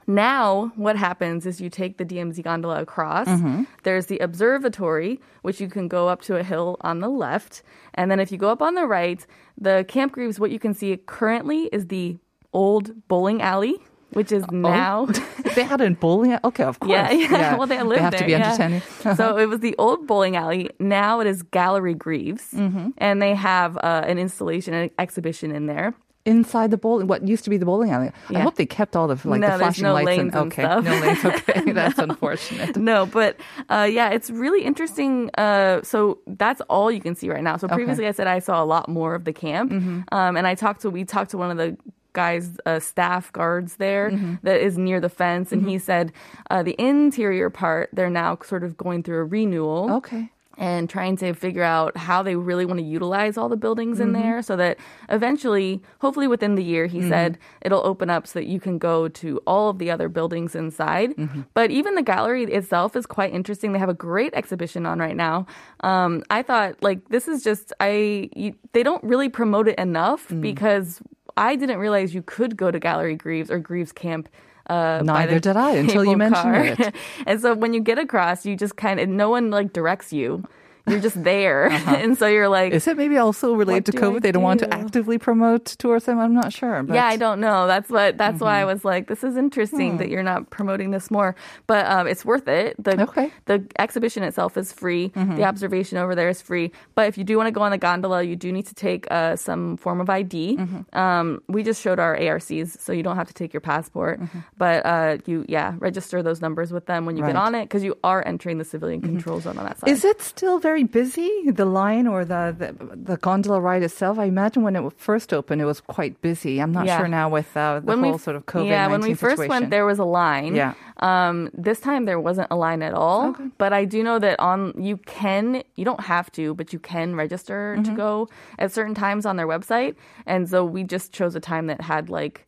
Now, 0.10 0.72
what 0.75 0.96
happens 0.98 1.46
is 1.46 1.62
you 1.62 1.70
take 1.70 1.98
the 1.98 2.06
DMZ 2.06 2.44
gondola 2.44 2.82
across. 2.82 3.28
Mm-hmm. 3.28 3.63
There's 3.84 4.08
the 4.08 4.18
observatory, 4.20 5.20
which 5.44 5.62
you 5.62 5.68
can 5.70 5.88
go 5.88 6.08
up 6.10 6.22
to 6.24 6.36
a 6.38 6.44
hill 6.44 6.78
on 6.82 7.00
the 7.00 7.10
left. 7.10 7.62
And 7.94 8.10
then 8.10 8.20
if 8.20 8.32
you 8.32 8.39
go 8.39 8.50
up 8.50 8.62
on 8.63 8.74
the 8.74 8.88
right, 8.88 9.24
the 9.56 9.86
Camp 9.88 10.12
Greaves, 10.13 10.39
what 10.39 10.50
you 10.50 10.58
can 10.58 10.74
see 10.74 10.98
currently 11.06 11.70
is 11.72 11.88
the 11.88 12.18
old 12.54 13.08
bowling 13.08 13.44
alley, 13.44 13.75
which 14.13 14.32
is 14.32 14.44
now. 14.50 15.06
they 15.56 15.62
had 15.62 15.80
a 15.80 15.92
bowling. 15.92 16.32
Alley? 16.32 16.42
Okay, 16.46 16.63
of 16.63 16.80
course. 16.80 16.89
Yeah, 16.92 17.12
yeah. 17.12 17.56
Well, 17.58 17.68
they 17.68 17.80
lived 17.84 18.00
they 18.00 18.04
have 18.04 18.12
there. 18.13 18.20
to 18.22 18.25
be 18.25 18.32
yeah. 18.32 18.48
entertaining. 18.48 18.82
so 19.16 19.38
it 19.38 19.46
was 19.46 19.60
the 19.60 19.75
old 19.78 20.08
bowling 20.08 20.36
alley. 20.36 20.72
Now 20.80 21.20
it 21.20 21.28
is 21.28 21.44
Gallery 21.44 21.94
Greaves, 21.94 22.51
Mm-hmm. 22.51 22.89
and 22.98 23.22
they 23.22 23.36
have 23.36 23.78
uh, 23.78 24.04
an 24.08 24.18
installation, 24.18 24.74
an 24.74 24.89
exhibition 24.98 25.51
in 25.51 25.68
there. 25.68 25.94
Inside 26.26 26.70
the 26.70 26.78
bowling, 26.78 27.08
what 27.08 27.28
used 27.28 27.44
to 27.46 27.50
be 27.50 27.58
the 27.58 27.66
bowling 27.66 27.92
alley. 27.92 28.12
I 28.30 28.40
hope 28.40 28.56
they 28.56 28.66
kept 28.66 28.96
all 28.96 29.10
of 29.10 29.26
like 29.26 29.40
No, 29.40 29.52
the 29.52 29.58
flashing 29.58 29.84
no 29.86 29.94
lights 29.94 30.06
lanes 30.08 30.36
and 30.36 30.52
okay, 30.52 30.62
stuff. 30.64 30.84
no 30.84 30.92
lanes. 31.00 31.26
Okay, 31.26 31.72
that's 31.72 31.98
unfortunate. 31.98 32.76
No, 32.78 33.06
but 33.06 33.38
uh, 33.70 33.88
yeah, 33.90 34.10
it's 34.10 34.30
really 34.30 34.64
interesting. 34.64 35.32
Uh, 35.38 35.82
so 35.82 36.20
that's 36.28 36.62
all 36.70 36.92
you 36.92 37.00
can 37.00 37.16
see 37.16 37.30
right 37.30 37.42
now. 37.44 37.56
So 37.58 37.68
previously, 37.68 38.06
I 38.06 38.12
said 38.12 38.28
I 38.28 38.40
saw 38.40 38.62
a 38.62 38.66
lot 38.66 38.90
more 38.90 39.16
of 39.16 39.24
the 39.24 39.34
camp, 39.34 39.72
Mm-hmm. 39.72 40.02
um, 40.12 40.38
and 40.38 40.46
I 40.46 40.56
talked 40.56 40.82
to 40.82 40.90
we 40.90 41.06
talked 41.06 41.32
to 41.32 41.38
one 41.38 41.52
of 41.52 41.58
the 41.58 41.78
guys 42.14 42.58
uh, 42.66 42.80
staff 42.80 43.32
guards 43.32 43.78
there 43.78 44.12
Mm-hmm. 44.12 44.36
that 44.44 44.60
is 44.62 44.78
near 44.78 45.00
the 45.00 45.10
fence 45.10 45.52
and 45.52 45.68
he 45.70 45.78
said 45.78 46.12
uh, 46.50 46.64
the 46.64 46.76
interior 46.82 47.50
part 47.52 47.90
they're 47.94 48.10
now 48.10 48.38
sort 48.44 48.64
of 48.64 48.76
going 48.78 49.04
through 49.04 49.20
a 49.20 49.24
renewal 49.24 49.92
Okay. 49.94 50.30
And 50.60 50.89
trying 50.89 51.16
to 51.18 51.34
figure 51.34 51.63
out 51.63 51.96
how 51.98 52.22
they 52.22 52.36
really 52.36 52.66
want 52.66 52.80
to 52.80 52.86
utilize 52.86 53.38
all 53.38 53.50
the 53.50 53.58
buildings 53.58 54.00
in 54.00 54.12
Mm-hmm. 54.12 54.22
there 54.22 54.42
so 54.42 54.56
that 54.58 54.78
eventually, 55.08 55.82
hopefully 56.01 56.28
within 56.28 56.56
the 56.56 56.63
year, 56.63 56.86
he 56.86 57.01
said 57.08 57.38
it'll 57.62 57.86
open 57.86 58.10
up 58.10 58.28
so 58.28 58.39
that 58.39 58.46
you 58.46 58.60
can 58.60 58.78
go 58.78 59.08
to 59.08 59.39
all 59.48 59.70
of 59.70 59.78
the 59.80 59.89
other 59.89 60.10
buildings 60.10 60.56
inside. 60.56 61.16
Mm-hmm. 61.16 61.42
But 61.54 61.72
even 61.72 61.96
the 61.96 62.04
gallery 62.04 62.44
itself 62.44 62.96
is 62.96 63.06
quite 63.06 63.34
interesting. 63.34 63.72
They 63.72 63.80
have 63.80 63.89
a 63.89 63.94
great 63.94 64.34
exhibition 64.34 64.86
on 64.86 65.00
right 65.00 65.16
now. 65.16 65.48
Um, 65.80 66.24
I 66.30 66.44
thought 66.44 66.82
like 66.84 67.08
this 67.10 67.28
is 67.28 67.44
just 67.44 67.72
I 67.80 68.30
you, 68.36 68.54
they 68.74 68.84
don't 68.84 69.04
really 69.04 69.30
promote 69.30 69.68
it 69.68 69.80
enough 69.80 70.28
Mm. 70.30 70.42
because 70.42 71.01
I 71.38 71.56
didn't 71.56 71.78
realize 71.80 72.13
you 72.13 72.22
could 72.22 72.58
go 72.58 72.70
to 72.70 72.80
Gallery 72.80 73.16
Greaves 73.16 73.50
or 73.50 73.60
Greaves 73.60 73.92
Camp. 73.94 74.28
Uh, 74.70 75.02
Neither 75.04 75.36
the 75.36 75.40
did 75.40 75.58
I 75.58 75.72
until 75.72 76.06
you 76.06 76.16
mentioned 76.16 76.44
car. 76.44 76.64
it. 76.64 76.96
and 77.26 77.42
so 77.42 77.56
when 77.56 77.74
you 77.74 77.82
get 77.82 77.98
across, 77.98 78.46
you 78.46 78.56
just 78.56 78.76
kind 78.76 79.00
of 79.00 79.10
no 79.10 79.30
one 79.30 79.50
like 79.50 79.74
directs 79.74 80.14
you. 80.14 80.44
You're 80.89 81.00
just 81.00 81.22
there, 81.24 81.65
and 81.88 82.17
so 82.17 82.27
you're 82.27 82.50
like, 82.50 82.72
Uh-huh. 82.72 82.77
Is 82.77 82.88
it 82.88 82.98
maybe 82.98 83.17
also 83.17 83.53
related 83.53 83.86
to 83.88 83.91
do 83.93 83.98
COVID? 84.00 84.22
They 84.22 84.31
don't 84.31 84.43
want 84.43 84.60
to 84.62 84.74
actively 84.74 85.17
promote 85.17 85.65
tourism. 85.65 86.19
I'm 86.19 86.34
not 86.34 86.51
sure. 86.53 86.81
But 86.84 86.93
yeah, 86.96 87.05
I 87.08 87.17
don't 87.17 87.39
know. 87.39 87.67
That's 87.67 87.89
what. 87.89 88.17
That's 88.17 88.39
why 88.41 88.60
I 88.62 88.65
was 88.65 88.84
like, 88.86 89.08
this 89.08 89.24
is 89.24 89.38
interesting 89.38 89.98
that 89.98 90.10
you're 90.10 90.24
not 90.24 90.50
promoting 90.50 90.91
this 90.91 91.10
more. 91.12 91.36
But 91.67 91.86
um, 91.86 92.08
it's 92.08 92.24
worth 92.25 92.48
it. 92.48 92.75
The 92.84 93.01
Okay. 93.01 93.31
the 93.46 93.65
exhibition 93.77 94.24
itself 94.24 94.58
is 94.58 94.72
free. 94.74 95.08
The 95.39 95.43
observation 95.43 95.98
over 95.98 96.15
there 96.15 96.29
is 96.29 96.41
free. 96.41 96.72
But 96.96 97.08
if 97.08 97.17
you 97.17 97.24
do 97.24 97.38
want 97.38 97.48
to 97.48 97.51
go 97.51 97.62
on 97.62 97.72
the 97.72 97.77
gondola, 97.77 98.24
you 98.24 98.36
do 98.36 98.51
need 98.51 98.65
to 98.67 98.75
take 98.75 99.08
uh, 99.12 99.36
some 99.36 99.77
form 99.77 100.00
of 100.01 100.10
ID. 100.10 100.58
Um, 100.93 101.41
we 101.48 101.63
just 101.63 101.81
showed 101.81 102.00
our 102.00 102.15
ARCs, 102.15 102.77
so 102.79 102.91
you 102.93 103.03
don't 103.03 103.15
have 103.15 103.27
to 103.27 103.34
take 103.34 103.53
your 103.53 103.62
passport. 103.62 104.19
But 104.58 104.86
uh, 104.86 105.17
you, 105.25 105.46
yeah, 105.48 105.75
register 105.79 106.22
those 106.24 106.41
numbers 106.41 106.72
with 106.72 106.86
them 106.86 107.05
when 107.05 107.17
you 107.17 107.25
get 107.25 107.36
on 107.36 107.55
it 107.55 107.63
because 107.65 107.84
you 107.84 107.98
are 108.03 108.25
entering 108.25 108.58
the 108.58 108.65
civilian 108.65 109.01
control 109.01 109.39
zone 109.39 109.58
on 109.58 109.65
that 109.65 109.77
side. 109.79 109.89
Is 109.89 110.03
it 110.05 110.22
still 110.22 110.60
very 110.79 111.03
busy? 111.03 111.51
The 111.51 111.65
line 111.65 112.07
or 112.07 112.24
the, 112.25 112.55
the 112.57 112.95
the 112.95 113.17
gondola 113.17 113.59
ride 113.59 113.83
itself? 113.83 114.17
I 114.19 114.25
imagine 114.25 114.63
when 114.63 114.75
it 114.75 114.93
first 114.98 115.33
opened, 115.33 115.62
it 115.62 115.65
was 115.65 115.81
quite 115.81 116.21
busy. 116.21 116.59
I'm 116.62 116.71
not 116.71 116.86
Yeah. 116.86 116.98
sure 116.98 117.07
now 117.07 117.29
with 117.29 117.55
uh, 117.57 117.79
the 117.79 117.86
when 117.86 118.00
whole 118.03 118.13
we, 118.13 118.17
sort 118.17 118.36
of 118.36 118.45
COVID. 118.45 118.67
Yeah, 118.67 118.88
when 118.88 119.01
we 119.01 119.13
first 119.13 119.38
situation. 119.38 119.50
went, 119.50 119.69
there 119.69 119.86
was 119.86 120.00
a 120.00 120.05
line. 120.05 120.55
Yeah. 120.55 120.74
Um, 120.98 121.50
this 121.53 121.79
time 121.79 122.05
there 122.05 122.19
wasn't 122.19 122.48
a 122.51 122.55
line 122.55 122.81
at 122.81 122.93
all. 122.93 123.36
But 123.57 123.74
I 123.74 123.86
do 123.86 124.03
know 124.03 124.19
that 124.19 124.39
on 124.39 124.74
you 124.77 124.98
can 124.98 125.63
you 125.75 125.86
don't 125.86 126.01
have 126.01 126.31
to, 126.33 126.53
but 126.55 126.74
you 126.74 126.79
can 126.79 127.15
register 127.15 127.75
Mm-hmm. 127.77 127.83
to 127.83 127.91
go 127.95 128.29
at 128.57 128.71
certain 128.71 128.95
times 128.95 129.25
on 129.25 129.36
their 129.38 129.48
website. 129.48 129.95
And 130.25 130.48
so 130.50 130.63
we 130.65 130.83
just 130.83 131.12
chose 131.13 131.36
a 131.36 131.39
time 131.39 131.67
that 131.67 131.81
had 131.81 132.09
like 132.09 132.45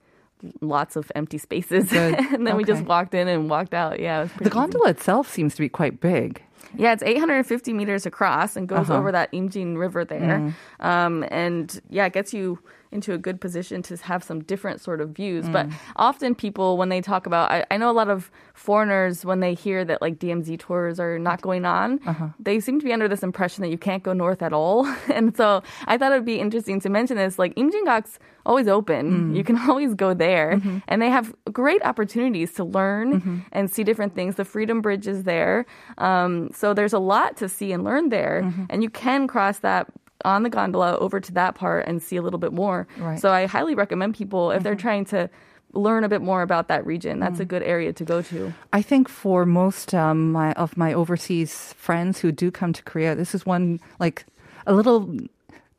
lots 0.61 0.95
of 0.95 1.11
empty 1.15 1.37
spaces, 1.37 1.91
and 2.33 2.47
then 2.47 2.55
we 2.57 2.63
just 2.63 2.83
walked 2.85 3.13
in 3.13 3.27
and 3.27 3.49
walked 3.49 3.73
out. 3.73 3.99
Yeah, 3.99 4.19
it 4.19 4.21
was 4.23 4.31
pretty 4.31 4.43
the 4.45 4.49
gondola 4.49 4.89
itself 4.89 5.31
seems 5.31 5.53
to 5.55 5.61
be 5.61 5.69
quite 5.69 5.99
big. 5.99 6.41
Yeah, 6.77 6.93
it's 6.93 7.03
850 7.03 7.73
meters 7.73 8.05
across 8.05 8.55
and 8.55 8.67
goes 8.67 8.89
Uh-huh. 8.89 8.97
over 8.99 9.11
that 9.11 9.31
Imjin 9.31 9.77
River 9.77 10.05
there. 10.05 10.39
Mm. 10.39 10.53
Um, 10.85 11.25
and 11.29 11.81
yeah, 11.89 12.05
it 12.05 12.13
gets 12.13 12.33
you 12.33 12.59
into 12.91 13.13
a 13.13 13.17
good 13.17 13.39
position 13.39 13.81
to 13.83 13.95
have 13.97 14.23
some 14.23 14.43
different 14.43 14.81
sort 14.81 14.99
of 15.01 15.09
views. 15.11 15.47
But 15.49 15.67
Mm. 15.67 15.73
often 15.95 16.35
people, 16.35 16.77
when 16.77 16.89
they 16.89 16.99
talk 17.01 17.25
about, 17.25 17.49
I, 17.51 17.65
I 17.71 17.77
know 17.77 17.89
a 17.89 17.93
lot 17.93 18.09
of 18.09 18.29
foreigners, 18.53 19.23
when 19.25 19.39
they 19.39 19.53
hear 19.53 19.83
that 19.85 20.01
like 20.01 20.19
DMZ 20.19 20.57
tours 20.59 20.99
are 20.99 21.17
not 21.17 21.41
going 21.41 21.65
on, 21.65 21.99
Uh-huh. 22.05 22.27
they 22.39 22.59
seem 22.59 22.79
to 22.79 22.85
be 22.85 22.93
under 22.93 23.07
this 23.07 23.23
impression 23.23 23.61
that 23.63 23.69
you 23.69 23.77
can't 23.77 24.03
go 24.03 24.13
north 24.13 24.41
at 24.41 24.53
all. 24.53 24.85
and 25.13 25.35
so 25.35 25.63
I 25.87 25.97
thought 25.97 26.11
it 26.11 26.15
would 26.15 26.25
be 26.25 26.39
interesting 26.39 26.79
to 26.81 26.89
mention 26.89 27.17
this. 27.17 27.39
Like 27.39 27.55
Imjingak's 27.55 28.19
always 28.45 28.67
Mm. 28.67 28.71
open. 28.71 29.35
You 29.35 29.43
can 29.43 29.57
always 29.69 29.93
go 29.95 30.13
there. 30.13 30.55
Mm-hmm. 30.57 30.77
And 30.87 31.01
they 31.01 31.09
have 31.09 31.33
great 31.51 31.81
opportunities 31.85 32.53
to 32.53 32.63
learn 32.63 33.43
and 33.51 33.69
see 33.71 33.83
different 33.83 34.15
things. 34.15 34.35
The 34.35 34.45
Freedom 34.45 34.81
Bridge 34.81 35.07
is 35.07 35.23
there. 35.23 35.65
Um, 35.97 36.49
so 36.53 36.73
there's 36.73 36.93
a 36.93 36.99
lot 36.99 37.37
to 37.37 37.47
see 37.47 37.71
and 37.71 37.83
learn 37.83 38.09
there. 38.09 38.41
Mm-hmm. 38.43 38.63
And 38.69 38.83
you 38.83 38.89
can 38.89 39.27
cross 39.27 39.59
that 39.59 39.87
on 40.25 40.43
the 40.43 40.49
gondola 40.49 40.97
over 40.97 41.19
to 41.19 41.31
that 41.33 41.55
part 41.55 41.87
and 41.87 42.01
see 42.01 42.15
a 42.17 42.21
little 42.21 42.39
bit 42.39 42.53
more. 42.53 42.87
Right. 42.97 43.19
So 43.19 43.31
I 43.31 43.45
highly 43.45 43.75
recommend 43.75 44.15
people 44.15 44.51
if 44.51 44.63
they're 44.63 44.75
trying 44.75 45.05
to 45.05 45.29
learn 45.73 46.03
a 46.03 46.09
bit 46.09 46.21
more 46.21 46.41
about 46.41 46.67
that 46.67 46.85
region. 46.85 47.19
That's 47.19 47.37
Mm. 47.37 47.41
a 47.41 47.45
good 47.45 47.63
area 47.63 47.93
to 47.93 48.03
go 48.03 48.21
to. 48.23 48.53
I 48.73 48.81
think 48.81 49.07
for 49.07 49.45
most 49.45 49.93
um, 49.95 50.31
my, 50.33 50.51
of 50.53 50.75
my 50.75 50.91
overseas 50.93 51.73
friends 51.77 52.19
who 52.19 52.31
do 52.31 52.51
come 52.51 52.73
to 52.73 52.83
Korea, 52.83 53.15
this 53.15 53.33
is 53.33 53.45
one 53.45 53.79
like 53.99 54.25
a 54.67 54.73
little 54.73 55.09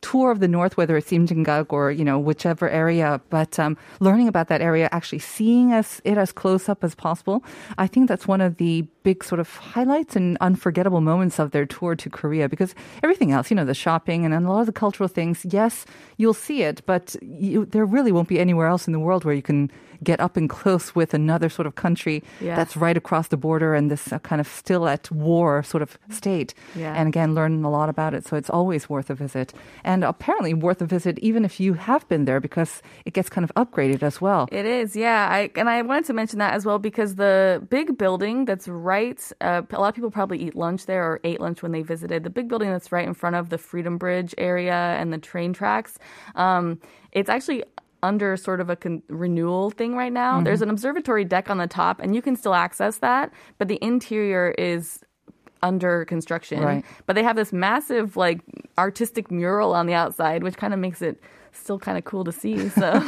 tour 0.02 0.30
of 0.30 0.40
the 0.40 0.49
north, 0.49 0.76
whether 0.76 0.97
it's 0.97 1.11
Imjingak 1.11 1.73
or 1.73 1.90
you 1.90 2.04
know 2.04 2.18
whichever 2.18 2.68
area. 2.68 3.21
But 3.30 3.59
um, 3.59 3.76
learning 4.00 4.28
about 4.28 4.49
that 4.49 4.61
area, 4.61 4.88
actually 4.92 5.21
seeing 5.21 5.73
as 5.73 6.02
it 6.04 6.18
as 6.18 6.32
close 6.32 6.68
up 6.68 6.85
as 6.85 6.94
possible, 6.94 7.42
I 7.78 7.87
think 7.87 8.09
that's 8.09 8.28
one 8.28 8.40
of 8.40 8.56
the 8.59 8.82
big 9.02 9.25
sort 9.25 9.40
of 9.40 9.49
highlights 9.56 10.14
and 10.14 10.37
unforgettable 10.40 11.00
moments 11.00 11.38
of 11.38 11.52
their 11.52 11.66
tour 11.66 11.97
to 11.97 12.11
Korea. 12.11 12.49
Because 12.49 12.75
everything 13.02 13.32
else, 13.32 13.50
you 13.50 13.56
know, 13.56 13.64
the 13.64 13.75
shopping 13.75 14.25
and 14.25 14.35
a 14.35 14.40
lot 14.40 14.61
of 14.61 14.66
the 14.66 14.73
cultural 14.73 15.09
things, 15.09 15.47
yes, 15.49 15.87
you'll 16.18 16.35
see 16.35 16.62
it, 16.62 16.82
but 16.85 17.16
you, 17.23 17.64
there 17.66 17.87
really 17.87 18.12
won't 18.12 18.28
be 18.28 18.38
anywhere 18.38 18.66
else 18.66 18.87
in 18.87 18.92
the 18.92 19.00
world 19.00 19.25
where 19.25 19.35
you 19.35 19.42
can 19.42 19.71
get 20.02 20.21
up 20.21 20.37
and 20.37 20.49
close 20.50 20.94
with 20.94 21.14
another 21.14 21.49
sort 21.49 21.66
of 21.66 21.75
country 21.75 22.23
Yeah. 22.40 22.56
that's 22.56 22.76
right 22.76 22.97
across 22.97 23.28
the 23.28 23.37
border 23.37 23.75
and 23.75 23.90
this 23.90 24.12
uh, 24.12 24.18
kind 24.21 24.40
of 24.40 24.49
still 24.49 24.88
at 24.88 25.11
war 25.11 25.62
sort 25.62 25.82
of 25.82 25.99
state. 26.11 26.54
Yeah. 26.75 26.94
And 26.94 27.09
again, 27.09 27.35
learn 27.35 27.64
a 27.64 27.71
lot 27.71 27.88
about 27.88 28.14
it. 28.14 28.26
So 28.26 28.37
it's 28.37 28.50
always 28.50 28.88
worth 28.88 29.11
a 29.11 29.14
visit. 29.14 29.52
And 29.85 30.04
apparently 30.04 30.54
worth 30.54 30.80
a 30.82 30.87
visit 30.87 31.18
even 31.21 31.44
if 31.44 31.61
you 31.61 31.75
have 31.75 32.06
been 32.09 32.25
there 32.25 32.40
because 32.40 32.82
it 33.04 33.12
gets 33.14 33.28
kind 33.28 33.44
of 33.44 33.52
upgraded 33.54 34.02
as 34.02 34.21
well. 34.21 34.49
It 34.52 34.66
is, 34.66 34.97
yeah. 34.97 35.28
I 35.30 35.50
and 35.56 35.68
I 35.68 35.82
wanted 35.82 36.04
to 36.06 36.12
mention 36.12 36.38
that 36.38 36.54
as 36.54 36.64
well 36.66 36.78
because 36.78 37.14
the 37.16 37.64
big 37.71 37.97
building 37.99 38.44
that's 38.44 38.68
right. 38.68 39.21
Uh, 39.40 39.62
a 39.71 39.80
lot 39.80 39.88
of 39.88 39.94
people 39.94 40.11
probably 40.11 40.38
eat 40.42 40.54
lunch 40.56 40.87
there 40.87 41.04
or 41.04 41.21
ate 41.25 41.40
lunch 41.40 41.62
when 41.62 41.73
they 41.73 41.82
visited 41.82 42.25
the 42.25 42.30
big 42.30 42.49
building 42.49 42.71
that's 42.71 42.90
right 42.92 43.06
in 43.06 43.14
front 43.14 43.37
of 43.37 43.49
the 43.50 43.59
Freedom 43.59 43.99
Bridge 43.99 44.35
area 44.38 44.97
and 44.99 45.12
the 45.12 45.18
train 45.18 45.52
tracks. 45.52 45.99
Um, 46.35 46.80
it's 47.12 47.28
actually 47.28 47.62
under 48.02 48.37
sort 48.37 48.61
of 48.61 48.71
a 48.71 48.76
con- 48.76 49.02
renewal 49.09 49.71
thing 49.71 49.94
right 49.94 50.12
now. 50.12 50.37
Mm-hmm. 50.37 50.44
There's 50.44 50.62
an 50.62 50.71
observatory 50.71 51.25
deck 51.25 51.50
on 51.50 51.59
the 51.59 51.66
top, 51.66 52.00
and 52.00 52.14
you 52.14 52.23
can 52.23 52.37
still 52.37 52.54
access 52.54 52.99
that, 52.99 53.32
but 53.59 53.68
the 53.68 53.78
interior 53.82 54.54
is 54.59 55.00
under 55.62 56.04
construction. 56.04 56.61
Right. 56.61 56.85
But 57.06 57.14
they 57.14 57.23
have 57.23 57.37
this 57.37 57.52
massive 57.52 58.16
like 58.16 58.40
artistic 58.76 59.30
mural 59.30 59.75
on 59.75 59.87
the 59.87 59.94
outside, 59.94 60.42
which 60.42 60.56
kind 60.56 60.75
of 60.75 60.80
makes 60.80 61.02
it 61.02 61.21
still 61.52 61.78
kind 61.78 61.97
of 61.99 62.04
cool 62.04 62.25
to 62.25 62.32
see. 62.32 62.68
So, 62.71 63.02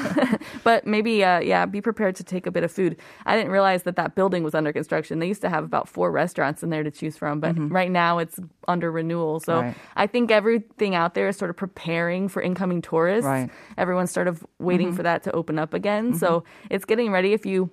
but 0.65 0.87
maybe 0.87 1.25
uh, 1.25 1.41
yeah, 1.41 1.67
be 1.67 1.81
prepared 1.81 2.15
to 2.17 2.25
take 2.25 2.47
a 2.47 2.51
bit 2.51 2.63
of 2.65 2.71
food. 2.71 2.97
I 3.27 3.37
didn't 3.37 3.51
realize 3.53 3.85
that 3.85 3.97
that 3.97 4.15
building 4.15 4.43
was 4.45 4.55
under 4.55 4.73
construction. 4.73 5.19
They 5.19 5.27
used 5.27 5.41
to 5.43 5.49
have 5.51 5.65
about 5.65 5.89
four 5.89 6.11
restaurants 6.11 6.63
in 6.63 6.71
there 6.71 6.83
to 6.83 6.91
choose 6.91 7.17
from, 7.17 7.41
but 7.41 7.57
right 7.71 7.91
now 7.91 8.19
it's 8.19 8.39
under 8.69 8.91
renewal. 8.93 9.41
So 9.41 9.55
Mm-hmm. 9.55 9.67
Right. 9.69 9.77
I 9.97 10.07
think 10.07 10.31
everything 10.31 10.95
out 10.95 11.15
there 11.15 11.29
is 11.29 11.37
sort 11.37 11.51
of 11.51 11.57
preparing 11.57 12.29
for 12.29 12.43
incoming 12.43 12.83
tourists. 12.83 13.27
Right. 13.27 13.51
Everyone's 13.79 14.11
sort 14.11 14.29
of 14.29 14.45
waiting 14.59 14.89
Mm-hmm. 14.89 14.97
for 14.97 15.03
that 15.05 15.23
to 15.25 15.33
open 15.33 15.59
up 15.59 15.73
again. 15.75 16.15
So 16.15 16.45
it's 16.71 16.85
getting 16.85 17.11
ready. 17.13 17.33
If 17.33 17.47
you 17.47 17.71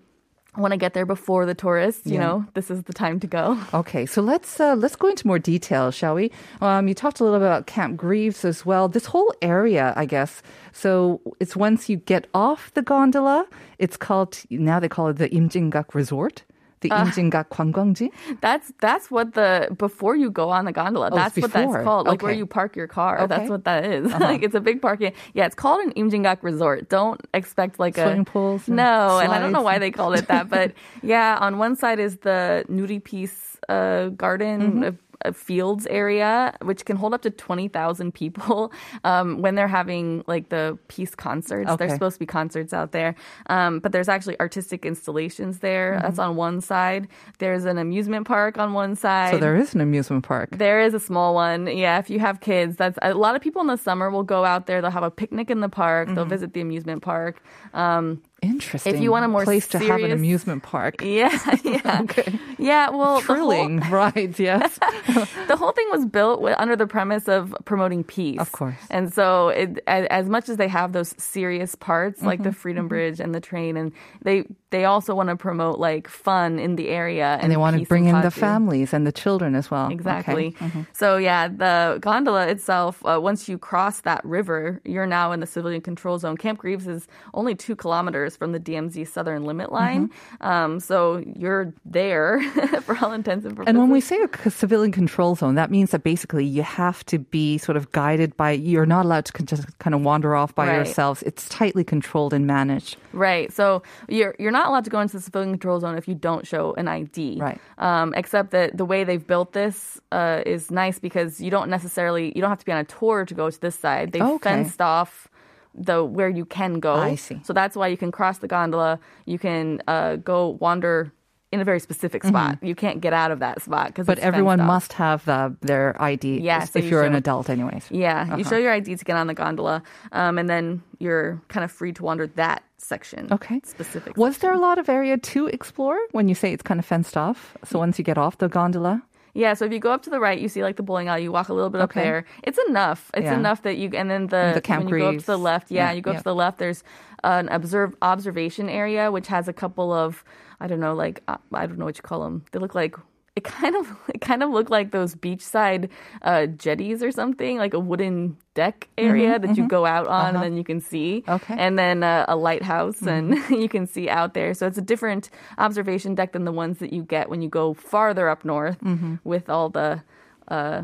want 0.58 0.72
to 0.74 0.78
get 0.78 0.94
there 0.94 1.06
before 1.06 1.46
the 1.46 1.54
tourists, 1.56 2.06
you 2.06 2.16
Yeah. 2.16 2.20
know, 2.26 2.46
this 2.56 2.70
is 2.70 2.84
the 2.84 2.94
time 2.94 3.20
to 3.22 3.28
go. 3.28 3.58
Okay, 3.74 4.06
so 4.06 4.22
let's 4.22 4.60
uh, 4.60 4.76
let's 4.76 4.96
go 4.98 5.08
into 5.08 5.26
more 5.26 5.40
detail, 5.40 5.92
shall 5.92 6.16
we? 6.16 6.30
Um, 6.62 6.88
you 6.90 6.94
talked 6.94 7.20
a 7.22 7.24
little 7.24 7.40
bit 7.40 7.46
about 7.46 7.68
Camp 7.68 7.96
Greaves 7.96 8.44
as 8.44 8.66
well. 8.66 8.90
This 8.90 9.06
whole 9.06 9.34
area, 9.42 9.94
I 9.96 10.06
guess. 10.06 10.42
So 10.74 11.22
it's 11.40 11.56
once 11.56 11.90
you 11.90 11.98
get 11.98 12.28
off 12.34 12.74
the 12.74 12.82
gondola, 12.82 13.46
it's 13.80 13.96
called 13.98 14.40
now 14.50 14.80
they 14.80 14.90
call 14.90 15.08
it 15.08 15.18
the 15.18 15.30
Imjingak 15.30 15.94
Resort, 15.94 16.44
the 16.82 16.90
Injinga 16.90 17.46
uh, 17.46 18.36
That's 18.42 18.74
that's 18.80 19.10
what 19.10 19.34
the 19.34 19.74
before 19.78 20.16
you 20.16 20.30
go 20.30 20.50
on 20.50 20.66
the 20.66 20.72
gondola. 20.72 21.10
Oh, 21.12 21.16
that's 21.16 21.38
what 21.38 21.54
that's 21.54 21.84
called. 21.84 22.08
Like 22.08 22.16
okay. 22.16 22.26
where 22.26 22.34
you 22.34 22.46
park 22.46 22.76
your 22.76 22.88
car. 22.88 23.20
Okay. 23.20 23.28
That's 23.28 23.50
what 23.50 23.64
that 23.66 23.86
is. 23.86 24.02
Uh-huh. 24.12 24.26
like 24.26 24.44
it's 24.44 24.56
a 24.56 24.60
big 24.60 24.82
parking. 24.82 25.14
Yeah, 25.34 25.46
it's 25.46 25.56
called 25.56 25.80
an 25.86 25.94
Imjingak 25.94 26.40
resort. 26.42 26.90
Don't 26.90 27.22
expect 27.34 27.80
like 27.80 27.94
swimming 27.94 28.10
a 28.10 28.12
swimming 28.12 28.26
pools. 28.26 28.68
No, 28.68 29.20
and 29.20 29.32
I 29.32 29.40
don't 29.40 29.54
know 29.54 29.62
why 29.62 29.78
they 29.78 29.90
called 29.92 30.16
it 30.16 30.28
that, 30.28 30.50
but 30.50 30.74
yeah, 31.02 31.38
on 31.40 31.58
one 31.58 31.78
side 31.78 32.00
is 32.00 32.18
the 32.18 32.66
Nuri 32.70 33.02
Peace 33.02 33.58
uh, 33.70 34.10
garden. 34.10 34.62
Mm-hmm 34.62 35.11
fields 35.34 35.88
area, 35.88 36.56
which 36.62 36.86
can 36.86 36.98
hold 36.98 37.14
up 37.14 37.22
to 37.22 37.30
20,000 37.30 38.14
people 38.14 38.72
um, 39.04 39.42
when 39.42 39.56
they're 39.56 39.68
having 39.68 40.24
like 40.28 40.50
the 40.50 40.78
peace 40.88 41.16
concerts. 41.16 41.70
Okay. 41.70 41.78
There's 41.78 41.94
supposed 41.94 42.16
to 42.16 42.20
be 42.20 42.26
concerts 42.26 42.74
out 42.74 42.92
there. 42.92 43.16
Um, 43.48 43.80
but 43.80 43.92
there's 43.92 44.10
actually 44.10 44.40
artistic 44.40 44.86
installations 44.86 45.60
there. 45.60 45.94
Mm-hmm. 45.94 46.02
That's 46.04 46.20
on 46.20 46.36
one 46.36 46.62
side. 46.62 47.08
There's 47.40 47.66
an 47.66 47.78
amusement 47.78 48.28
park 48.28 48.58
on 48.58 48.74
one 48.74 48.96
side. 48.96 49.32
So 49.32 49.38
there 49.38 49.56
is 49.56 49.74
an 49.76 49.82
amusement 49.82 50.24
park. 50.26 50.50
There 50.58 50.82
is 50.82 50.94
a 50.94 51.00
small 51.00 51.34
one. 51.36 51.68
Yeah, 51.68 52.00
if 52.00 52.10
you 52.10 52.20
have 52.20 52.40
kids, 52.40 52.76
that's 52.78 52.98
a 53.02 53.14
lot 53.14 53.36
of 53.36 53.42
people 53.42 53.62
in 53.62 53.68
the 53.68 53.78
summer 53.78 54.10
will 54.10 54.24
go 54.24 54.46
out 54.46 54.66
there. 54.68 54.82
They'll 54.82 54.92
have 54.92 55.04
a 55.04 55.12
picnic 55.12 55.50
in 55.50 55.60
the 55.62 55.70
park. 55.70 56.08
They'll 56.08 56.22
Mm-hmm. 56.22 56.30
visit 56.30 56.54
the 56.54 56.62
amusement 56.62 57.02
park. 57.02 57.42
Um, 57.74 58.22
Interesting. 58.42 58.96
If 58.96 59.02
you 59.02 59.12
want 59.12 59.26
a 59.26 59.28
more 59.28 59.44
place 59.44 59.68
to 59.70 59.80
have 59.80 60.02
an 60.02 60.12
amusement 60.12 60.64
park. 60.64 61.02
yeah, 61.04 61.30
yeah, 61.64 62.00
Okay. 62.06 62.40
Yeah. 62.62 62.90
Well, 62.90 63.20
the 63.20 63.26
whole- 63.26 63.36
Thrilling, 63.36 63.80
right? 63.90 64.38
Yes. 64.40 64.78
the 65.48 65.56
whole 65.58 65.72
thing 65.72 65.88
was 65.92 66.06
built 66.06 66.40
wi- 66.40 66.56
under 66.60 66.76
the 66.76 66.88
premise 66.88 67.28
of 67.28 67.56
promoting 67.66 68.04
peace. 68.04 68.40
Of 68.40 68.52
course. 68.52 68.76
And 68.90 69.14
so, 69.14 69.50
it, 69.50 69.84
as, 69.88 70.06
as 70.10 70.30
much 70.30 70.50
as 70.50 70.58
they 70.58 70.68
have 70.68 70.94
those 70.94 71.14
serious 71.18 71.76
parts, 71.76 72.22
like 72.22 72.40
Mm-hmm. 72.40 72.50
the 72.50 72.54
Freedom 72.54 72.88
Bridge 72.88 73.20
and 73.20 73.36
the 73.36 73.42
train, 73.42 73.78
and 73.78 73.92
they 74.24 74.46
they 74.70 74.86
also 74.86 75.14
want 75.14 75.28
to 75.30 75.36
promote 75.36 75.80
like 75.80 76.08
fun 76.08 76.58
in 76.60 76.76
the 76.78 76.88
area, 76.90 77.38
and 77.42 77.52
they 77.52 77.58
want 77.58 77.78
to 77.78 77.86
bring 77.86 78.06
in 78.08 78.22
the 78.22 78.32
families 78.32 78.94
and 78.94 79.06
the 79.06 79.12
children 79.12 79.54
as 79.56 79.70
well. 79.70 79.86
Okay. 79.88 79.94
Exactly. 79.94 80.56
So 80.94 81.18
yeah, 81.18 81.48
the 81.50 81.98
gondola 82.00 82.48
itself, 82.48 83.04
uh, 83.06 83.20
once 83.22 83.50
you 83.50 83.58
cross 83.58 84.02
that 84.02 84.24
river, 84.24 84.80
you're 84.86 85.06
now 85.08 85.32
in 85.34 85.40
the 85.42 85.46
civilian 85.48 85.82
control 85.82 86.18
zone. 86.20 86.38
Camp 86.38 86.60
Greaves 86.60 86.88
is 86.88 87.08
only 87.34 87.54
two 87.54 87.76
kilometers 87.76 88.38
from 88.38 88.54
the 88.54 88.60
DMZ 88.60 89.08
southern 89.08 89.44
limit 89.46 89.72
line, 89.72 90.10
um, 90.42 90.80
so 90.80 91.22
you're 91.36 91.74
there 91.86 92.40
for 92.82 92.98
all 93.02 93.12
intents 93.14 93.46
and 93.46 93.56
purposes. 93.56 93.70
And 93.70 93.78
when 93.78 93.90
we 93.90 94.02
say 94.02 94.18
a 94.46 94.50
civilian 94.52 94.92
control 94.92 95.36
zone, 95.36 95.56
that 95.56 95.72
means 95.72 95.92
that 95.92 96.04
basically 96.04 96.46
you 96.46 96.64
have 96.64 97.06
to 97.06 97.20
be 97.20 97.58
sort 97.58 97.78
of 97.78 97.92
guided 97.92 98.36
by, 98.38 98.52
you're 98.52 98.86
not 98.86 99.06
allowed 99.06 99.26
to 99.26 99.44
just 99.44 99.78
kind 99.80 99.94
of 99.94 100.02
wander 100.02 100.36
off 100.36 100.54
by 100.56 100.68
Right. 100.68 100.76
yourselves. 100.76 101.24
It's 101.24 101.48
tightly 101.50 101.84
controlled 101.84 102.34
and 102.34 102.46
managed. 102.48 102.98
Right. 103.14 103.52
So 103.52 103.84
you're 104.08 104.36
you're 104.40 104.52
not 104.52 104.68
allowed 104.68 104.84
to 104.86 104.90
go 104.90 105.00
into 105.00 105.18
the 105.18 105.22
civilian 105.22 105.52
control 105.52 105.80
zone 105.80 105.98
if 105.98 106.08
you 106.08 106.16
don't 106.16 106.46
show 106.48 106.74
an 106.76 106.88
ID. 106.88 107.38
Right. 107.40 107.60
Um, 107.78 108.14
except 108.16 108.52
that 108.52 108.78
the 108.78 108.86
way 108.86 109.04
they've 109.04 109.26
built 109.26 109.54
this 109.54 110.00
uh, 110.12 110.42
is 110.46 110.72
nice 110.72 111.00
because 111.00 111.42
you 111.42 111.52
don't 111.52 111.70
necessarily 111.70 112.32
you 112.36 112.42
don't 112.42 112.50
have 112.50 112.60
to 112.60 112.66
be 112.66 112.72
on 112.72 112.80
a 112.80 112.84
tour 112.86 113.26
to 113.26 113.34
go 113.34 113.50
to 113.50 113.60
this 113.62 113.76
side. 113.78 114.12
They've 114.12 114.22
Okay. 114.22 114.50
fenced 114.50 114.82
off 114.82 115.28
the 115.74 116.04
where 116.04 116.28
you 116.30 116.44
can 116.46 116.80
go. 116.80 116.96
I 116.96 117.16
see. 117.16 117.40
So 117.44 117.54
that's 117.54 117.76
why 117.78 117.88
you 117.88 117.98
can 117.98 118.12
cross 118.12 118.40
the 118.40 118.48
gondola. 118.48 119.00
You 119.26 119.40
can 119.40 119.82
uh, 119.88 120.18
go 120.18 120.58
wander 120.60 121.12
in 121.52 121.60
a 121.60 121.66
very 121.66 121.80
specific 121.80 122.24
spot. 122.24 122.58
You 122.62 122.76
can't 122.76 123.02
get 123.02 123.12
out 123.14 123.30
of 123.32 123.40
that 123.40 123.62
spot 123.62 123.88
because 123.88 124.04
Mm-hmm. 124.08 124.12
But 124.16 124.20
everyone 124.20 124.60
must 124.62 124.94
have 124.94 125.26
the, 125.26 125.56
their 125.62 126.02
ID 126.02 126.40
Yeah, 126.42 126.64
if 126.64 126.72
so 126.72 126.80
you 126.80 126.90
you're 126.90 127.04
an 127.04 127.16
adult, 127.16 127.50
anyways. 127.50 127.88
Yeah, 127.92 128.26
you 128.26 128.34
Uh-huh. 128.34 128.50
show 128.50 128.58
your 128.58 128.72
ID 128.72 128.96
to 128.96 129.06
get 129.06 129.18
on 129.18 129.28
the 129.28 129.34
gondola, 129.34 129.84
um, 130.14 130.38
and 130.38 130.50
then 130.50 130.82
you're 131.00 131.42
kind 131.50 131.64
of 131.64 131.72
free 131.72 131.92
to 131.94 132.04
wander 132.04 132.28
that 132.28 132.64
section. 132.78 133.28
Okay. 133.32 133.60
Specific. 133.66 134.16
Was 134.18 134.38
there 134.40 134.54
a 134.54 134.58
lot 134.60 134.78
of 134.80 134.88
area 134.90 135.18
to 135.18 135.48
explore 135.48 135.98
when 136.12 136.28
you 136.30 136.36
say 136.36 136.54
it's 136.54 136.64
kind 136.64 136.80
of 136.80 136.86
fenced 136.86 137.18
off? 137.18 137.58
So 137.66 137.80
once 137.80 137.98
you 138.00 138.06
get 138.06 138.18
off 138.18 138.38
the 138.38 138.48
gondola? 138.48 139.04
Yeah, 139.34 139.54
so 139.54 139.64
if 139.66 139.72
you 139.72 139.80
go 139.80 139.92
up 139.94 140.02
to 140.04 140.10
the 140.10 140.20
right, 140.20 140.38
you 140.40 140.50
see 140.50 140.62
like 140.62 140.76
the 140.76 140.84
bowling 140.84 141.08
alley. 141.08 141.24
You 141.24 141.32
walk 141.32 141.48
a 141.50 141.54
little 141.54 141.70
bit 141.70 141.80
up 141.80 141.92
Okay. 141.92 142.02
there. 142.04 142.26
It's 142.44 142.60
enough. 142.68 143.10
It's 143.14 143.24
Yeah. 143.26 143.36
enough 143.36 143.62
that 143.62 143.78
you 143.78 143.90
and 143.94 144.10
then 144.12 144.28
the, 144.28 144.52
The 144.56 144.62
Camp 144.62 144.86
when 144.86 144.94
you 144.94 145.00
go 145.00 145.10
up 145.10 145.20
to 145.20 145.26
the 145.26 145.38
left, 145.38 145.72
yeah, 145.72 145.88
Yeah, 145.88 145.92
you 145.94 146.02
go 146.02 146.12
yeah. 146.12 146.18
up 146.18 146.24
to 146.24 146.30
the 146.30 146.36
left. 146.36 146.58
There's 146.58 146.84
an 147.24 147.48
observe 147.50 147.96
observation 148.02 148.68
area 148.68 149.10
which 149.12 149.28
has 149.28 149.48
a 149.48 149.54
couple 149.54 149.94
of 149.94 150.24
I 150.62 150.68
don't 150.68 150.80
know 150.80 150.94
like 151.06 151.24
uh, 151.28 151.38
I 151.54 151.66
don't 151.68 151.78
know 151.80 151.86
what 151.86 151.98
you 151.98 152.04
call 152.04 152.22
them. 152.24 152.44
They 152.52 152.60
look 152.60 152.76
like 152.76 152.96
it 153.36 153.44
kind 153.46 153.76
of 153.78 153.88
it 154.14 154.22
kind 154.22 154.44
of 154.44 154.50
look 154.52 154.70
like 154.70 154.92
those 154.92 155.16
beachside 155.16 155.90
uh, 156.22 156.46
jetties 156.48 157.02
or 157.02 157.12
something, 157.12 157.58
like 157.58 157.74
a 157.74 157.80
wooden 157.80 158.38
deck 158.54 158.90
area 158.98 159.40
that 159.40 159.56
you 159.58 159.68
go 159.68 159.86
out 159.86 160.08
on 160.08 160.36
and 160.36 160.44
then 160.44 160.58
you 160.58 160.64
can 160.64 160.80
see. 160.82 161.24
Mm-hmm, 161.26 161.32
Okay. 161.32 161.54
Mm-hmm. 161.54 161.60
And 161.66 161.80
then 161.80 162.04
uh, 162.04 162.26
a 162.28 162.36
lighthouse 162.36 163.02
and 163.02 163.36
you 163.50 163.70
can 163.70 163.88
see 163.88 164.10
out 164.10 164.34
there. 164.34 164.54
So 164.54 164.68
it's 164.68 164.78
a 164.78 164.82
different 164.94 165.30
observation 165.58 166.14
deck 166.16 166.34
than 166.34 166.44
the 166.46 166.52
ones 166.52 166.80
that 166.80 166.92
you 166.94 167.04
get 167.04 167.30
when 167.30 167.42
you 167.42 167.50
go 167.50 167.74
farther 167.74 168.28
up 168.30 168.44
north 168.46 168.80
Mm-hmm. 168.84 169.16
with 169.24 169.50
all 169.50 169.70
the 169.70 170.04
uh, 170.50 170.84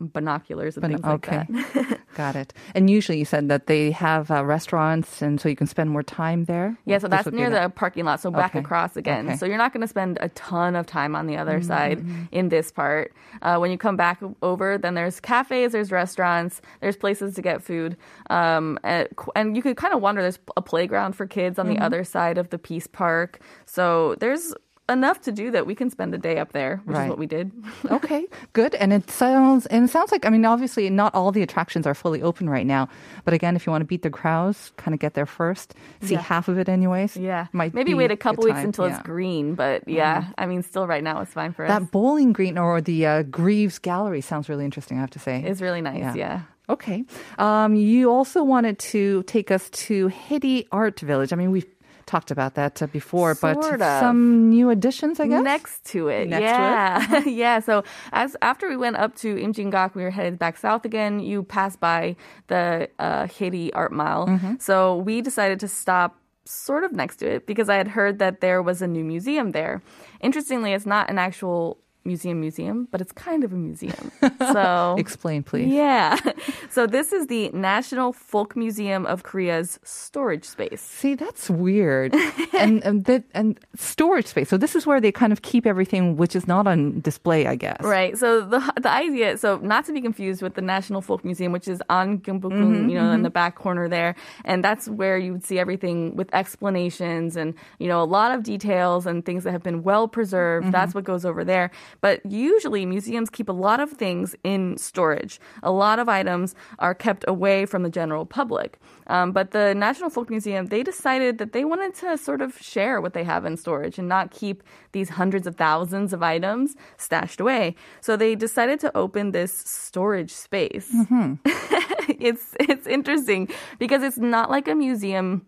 binoculars 0.00 0.76
and 0.76 0.82
But- 0.82 0.88
things 0.90 1.02
like 1.04 1.14
okay. 1.14 1.46
that. 1.84 1.98
Got 2.14 2.34
it. 2.36 2.52
And 2.74 2.90
usually 2.90 3.18
you 3.18 3.24
said 3.24 3.48
that 3.48 3.66
they 3.68 3.92
have 3.92 4.30
uh, 4.30 4.44
restaurants 4.44 5.22
and 5.22 5.40
so 5.40 5.48
you 5.48 5.54
can 5.54 5.66
spend 5.68 5.90
more 5.90 6.02
time 6.02 6.44
there? 6.46 6.76
Yeah, 6.84 6.98
so 6.98 7.06
that's 7.08 7.30
near 7.30 7.50
the- 7.50 7.68
parking 7.68 8.04
lot. 8.04 8.20
So 8.20 8.30
back 8.30 8.52
Okay. 8.52 8.58
across 8.60 8.96
again. 8.96 9.20
Okay. 9.26 9.28
Mm-hmm, 9.34 9.38
So 9.38 9.46
you're 9.46 9.58
not 9.58 9.72
going 9.72 9.82
to 9.82 9.86
spend 9.88 10.18
a 10.20 10.28
ton 10.30 10.74
of 10.74 10.86
time 10.86 11.14
on 11.14 11.26
the 11.26 11.36
other 11.36 11.62
side 11.62 12.04
in 12.32 12.48
this 12.48 12.72
part. 12.72 13.12
Uh, 13.42 13.58
when 13.58 13.70
you 13.70 13.78
come 13.78 13.96
back 13.96 14.20
over, 14.42 14.78
then 14.78 14.94
there's 14.94 15.20
cafes, 15.20 15.72
there's 15.72 15.92
restaurants, 15.92 16.60
there's 16.80 16.96
places 16.96 17.34
to 17.36 17.42
get 17.42 17.62
food, 17.62 17.96
um, 18.30 18.78
and, 18.82 19.08
and 19.36 19.56
you 19.56 19.62
could 19.62 19.76
kind 19.76 19.94
of 19.94 20.00
wonder. 20.00 20.22
There's 20.22 20.38
a 20.56 20.62
playground 20.62 21.12
for 21.14 21.26
kids 21.26 21.58
on 21.58 21.66
Mm-hmm. 21.66 21.74
the 21.76 21.84
other 21.84 22.02
side 22.04 22.38
of 22.38 22.50
the 22.50 22.58
Peace 22.58 22.86
Park. 22.86 23.40
So 23.66 24.14
there's 24.20 24.54
enough 24.88 25.20
to 25.22 25.32
do 25.32 25.50
that 25.50 25.66
we 25.66 25.74
can 25.74 25.90
spend 25.90 26.14
a 26.14 26.18
day 26.18 26.38
up 26.38 26.52
there, 26.52 26.80
which 26.84 26.96
Right. 26.96 27.04
is 27.04 27.08
what 27.10 27.18
we 27.18 27.26
did. 27.26 27.52
Okay, 27.90 28.26
good. 28.52 28.74
And 28.74 28.92
it 28.92 29.10
sounds 29.10 29.66
and 29.66 29.84
it 29.84 29.90
sounds 29.90 30.10
like 30.12 30.24
I 30.26 30.30
mean 30.30 30.44
obviously 30.44 30.88
not 30.90 31.14
all 31.14 31.32
the 31.32 31.42
attractions 31.42 31.86
are 31.86 31.94
fully 31.94 32.22
open 32.22 32.48
right 32.50 32.66
now, 32.66 32.88
but 33.24 33.34
again 33.34 33.56
if 33.56 33.66
you 33.66 33.70
want 33.70 33.82
to 33.82 33.86
beat 33.86 34.02
the 34.02 34.10
crowds, 34.10 34.72
kind 34.76 34.94
of 34.94 35.00
get 35.00 35.14
there 35.14 35.26
first, 35.26 35.74
see 36.02 36.14
Yeah. 36.14 36.20
half 36.22 36.48
of 36.48 36.58
it 36.58 36.68
anyways. 36.68 37.16
Yeah, 37.16 37.46
might 37.52 37.74
maybe 37.74 37.94
wait 37.94 38.10
a 38.10 38.16
couple 38.16 38.44
weeks 38.44 38.58
until 38.60 38.84
it's 38.86 38.92
Yeah. 38.92 38.98
Mm-hmm. 39.02 39.12
green. 39.12 39.54
But 39.54 39.88
yeah, 39.88 40.24
I 40.38 40.46
mean, 40.46 40.62
still 40.62 40.86
right 40.86 41.02
now 41.04 41.20
it's 41.20 41.32
fine 41.32 41.52
for 41.52 41.64
us. 41.64 41.68
That 41.68 41.90
bowling 41.90 42.32
green 42.32 42.56
or 42.58 42.80
the 42.80 43.06
uh, 43.06 43.22
Greaves 43.24 43.78
Gallery 43.78 44.20
sounds 44.20 44.48
really 44.48 44.64
interesting. 44.64 44.98
I 44.98 45.00
have 45.00 45.10
to 45.10 45.18
say. 45.18 45.42
It's 45.44 45.60
really 45.60 45.80
nice. 45.82 45.98
Yeah. 46.00 46.14
yeah. 46.14 46.40
Okay. 46.70 47.04
Um, 47.38 47.74
you 47.74 48.10
also 48.10 48.44
wanted 48.44 48.78
to 48.92 49.22
take 49.24 49.50
us 49.50 49.70
to 49.88 50.08
Heyri 50.10 50.66
Art 50.70 51.00
Village. 51.00 51.32
I 51.32 51.36
mean, 51.36 51.50
we've 51.50 51.64
talked 52.08 52.30
about 52.32 52.52
that 52.54 52.82
uh, 52.82 52.86
before, 52.88 53.34
but 53.36 53.56
of. 53.58 54.00
some 54.00 54.48
new 54.48 54.70
additions, 54.70 55.20
I 55.20 55.26
guess. 55.28 55.42
Next 55.44 55.84
to 55.92 56.08
it, 56.08 56.28
Next 56.28 56.40
to 56.40 56.46
it? 56.46 56.50
yeah, 56.50 57.24
yeah. 57.44 57.60
So 57.60 57.84
as 58.12 58.36
after 58.42 58.68
we 58.68 58.76
went 58.76 58.96
up 58.96 59.14
to 59.22 59.28
Imjingak, 59.36 59.94
we 59.94 60.02
were 60.02 60.10
headed 60.18 60.38
back 60.38 60.56
south 60.56 60.84
again. 60.84 61.20
You 61.20 61.42
pass 61.44 61.76
by 61.76 62.16
the 62.48 62.88
uh, 62.98 63.24
Heyri 63.34 63.70
Art 63.74 63.92
Mile, 63.92 64.26
Mm-hmm. 64.26 64.54
so 64.58 64.96
we 64.96 65.20
decided 65.20 65.60
to 65.60 65.68
stop 65.68 66.16
sort 66.44 66.82
of 66.82 66.92
next 66.92 67.16
to 67.20 67.26
it 67.34 67.46
because 67.46 67.68
I 67.68 67.76
had 67.76 67.88
heard 67.88 68.18
that 68.20 68.40
there 68.40 68.62
was 68.62 68.80
a 68.82 68.86
new 68.88 69.04
museum 69.04 69.52
there. 69.52 69.82
Interestingly, 70.20 70.72
it's 70.72 70.86
not 70.86 71.10
an 71.10 71.18
actual 71.18 71.78
museum 72.08 72.40
museum, 72.40 72.88
but 72.90 73.00
it's 73.00 73.12
kind 73.12 73.44
of 73.44 73.52
a 73.52 73.60
museum. 73.68 74.10
So 74.58 74.96
Explain, 74.98 75.42
please. 75.42 75.68
yeah. 75.68 76.16
So 76.70 76.86
this 76.86 77.12
is 77.12 77.26
the 77.26 77.50
National 77.50 78.12
Folk 78.12 78.56
Museum 78.56 79.04
of 79.06 79.22
Korea's 79.22 79.78
storage 79.82 80.44
space. 80.44 80.80
See, 80.80 81.14
that's 81.14 81.50
weird. 81.50 82.14
and 82.64 82.82
and, 82.84 83.04
that, 83.06 83.24
and 83.34 83.58
storage 83.76 84.26
space. 84.26 84.48
So 84.48 84.56
this 84.56 84.74
is 84.78 84.86
where 84.86 85.00
they 85.00 85.12
kind 85.12 85.32
of 85.32 85.42
keep 85.42 85.66
everything, 85.66 86.16
which 86.16 86.34
is 86.36 86.46
not 86.46 86.66
on 86.66 87.00
display, 87.00 87.46
I 87.46 87.56
guess. 87.56 87.82
Right. 87.82 88.16
So 88.16 88.28
the 88.40 88.60
the 88.80 88.90
idea, 88.90 89.38
so 89.38 89.58
not 89.58 89.84
to 89.86 89.92
be 89.92 90.00
confused 90.00 90.40
with 90.42 90.54
the 90.54 90.62
National 90.62 91.00
Folk 91.00 91.24
Museum, 91.24 91.52
which 91.52 91.68
is 91.68 91.80
on 91.88 92.18
Gyeongbokgung, 92.18 92.64
mm-hmm, 92.72 92.88
you 92.88 92.96
know, 92.98 93.10
in 93.10 93.18
mm-hmm. 93.18 93.22
the 93.28 93.34
back 93.40 93.54
corner 93.54 93.88
there, 93.88 94.14
and 94.44 94.62
that's 94.62 94.88
where 94.88 95.18
you 95.18 95.32
would 95.32 95.44
see 95.44 95.58
everything 95.58 96.16
with 96.16 96.28
explanations 96.32 97.36
and 97.36 97.54
you 97.78 97.88
know 97.88 98.00
a 98.02 98.10
lot 98.18 98.30
of 98.34 98.42
details 98.42 99.06
and 99.06 99.24
things 99.24 99.44
that 99.44 99.52
have 99.52 99.62
been 99.62 99.82
well 99.82 100.06
preserved. 100.08 100.72
That's 100.72 100.90
mm-hmm. 100.90 100.98
what 100.98 101.04
goes 101.04 101.24
over 101.24 101.44
there. 101.44 101.70
But 102.00 102.24
usually 102.24 102.86
museums 102.86 103.30
keep 103.30 103.48
a 103.48 103.52
lot 103.52 103.80
of 103.80 103.90
things 103.90 104.36
in 104.44 104.76
storage. 104.76 105.40
A 105.62 105.70
lot 105.70 105.98
of 105.98 106.08
items 106.08 106.54
are 106.78 106.94
kept 106.94 107.24
away 107.26 107.66
from 107.66 107.82
the 107.82 107.90
general 107.90 108.26
public. 108.26 108.78
Um, 109.08 109.32
but 109.32 109.50
the 109.50 109.74
National 109.74 110.10
Folk 110.10 110.30
Museum, 110.30 110.66
they 110.66 110.82
decided 110.82 111.38
that 111.38 111.52
they 111.52 111.64
wanted 111.64 111.94
to 111.96 112.18
sort 112.18 112.40
of 112.40 112.58
share 112.58 113.00
what 113.00 113.14
they 113.14 113.24
have 113.24 113.44
in 113.44 113.56
storage 113.56 113.98
and 113.98 114.08
not 114.08 114.30
keep 114.30 114.62
these 114.92 115.08
hundreds 115.08 115.46
of 115.46 115.56
thousands 115.56 116.12
of 116.12 116.22
items 116.22 116.76
stashed 116.96 117.40
away. 117.40 117.74
So 118.00 118.16
they 118.16 118.34
decided 118.34 118.80
to 118.80 118.96
open 118.96 119.32
this 119.32 119.52
storage 119.52 120.32
space. 120.32 120.88
it's 122.08 122.54
it's 122.60 122.86
interesting 122.86 123.48
because 123.78 124.02
it's 124.02 124.18
not 124.18 124.50
like 124.50 124.68
a 124.68 124.74
museum. 124.74 125.46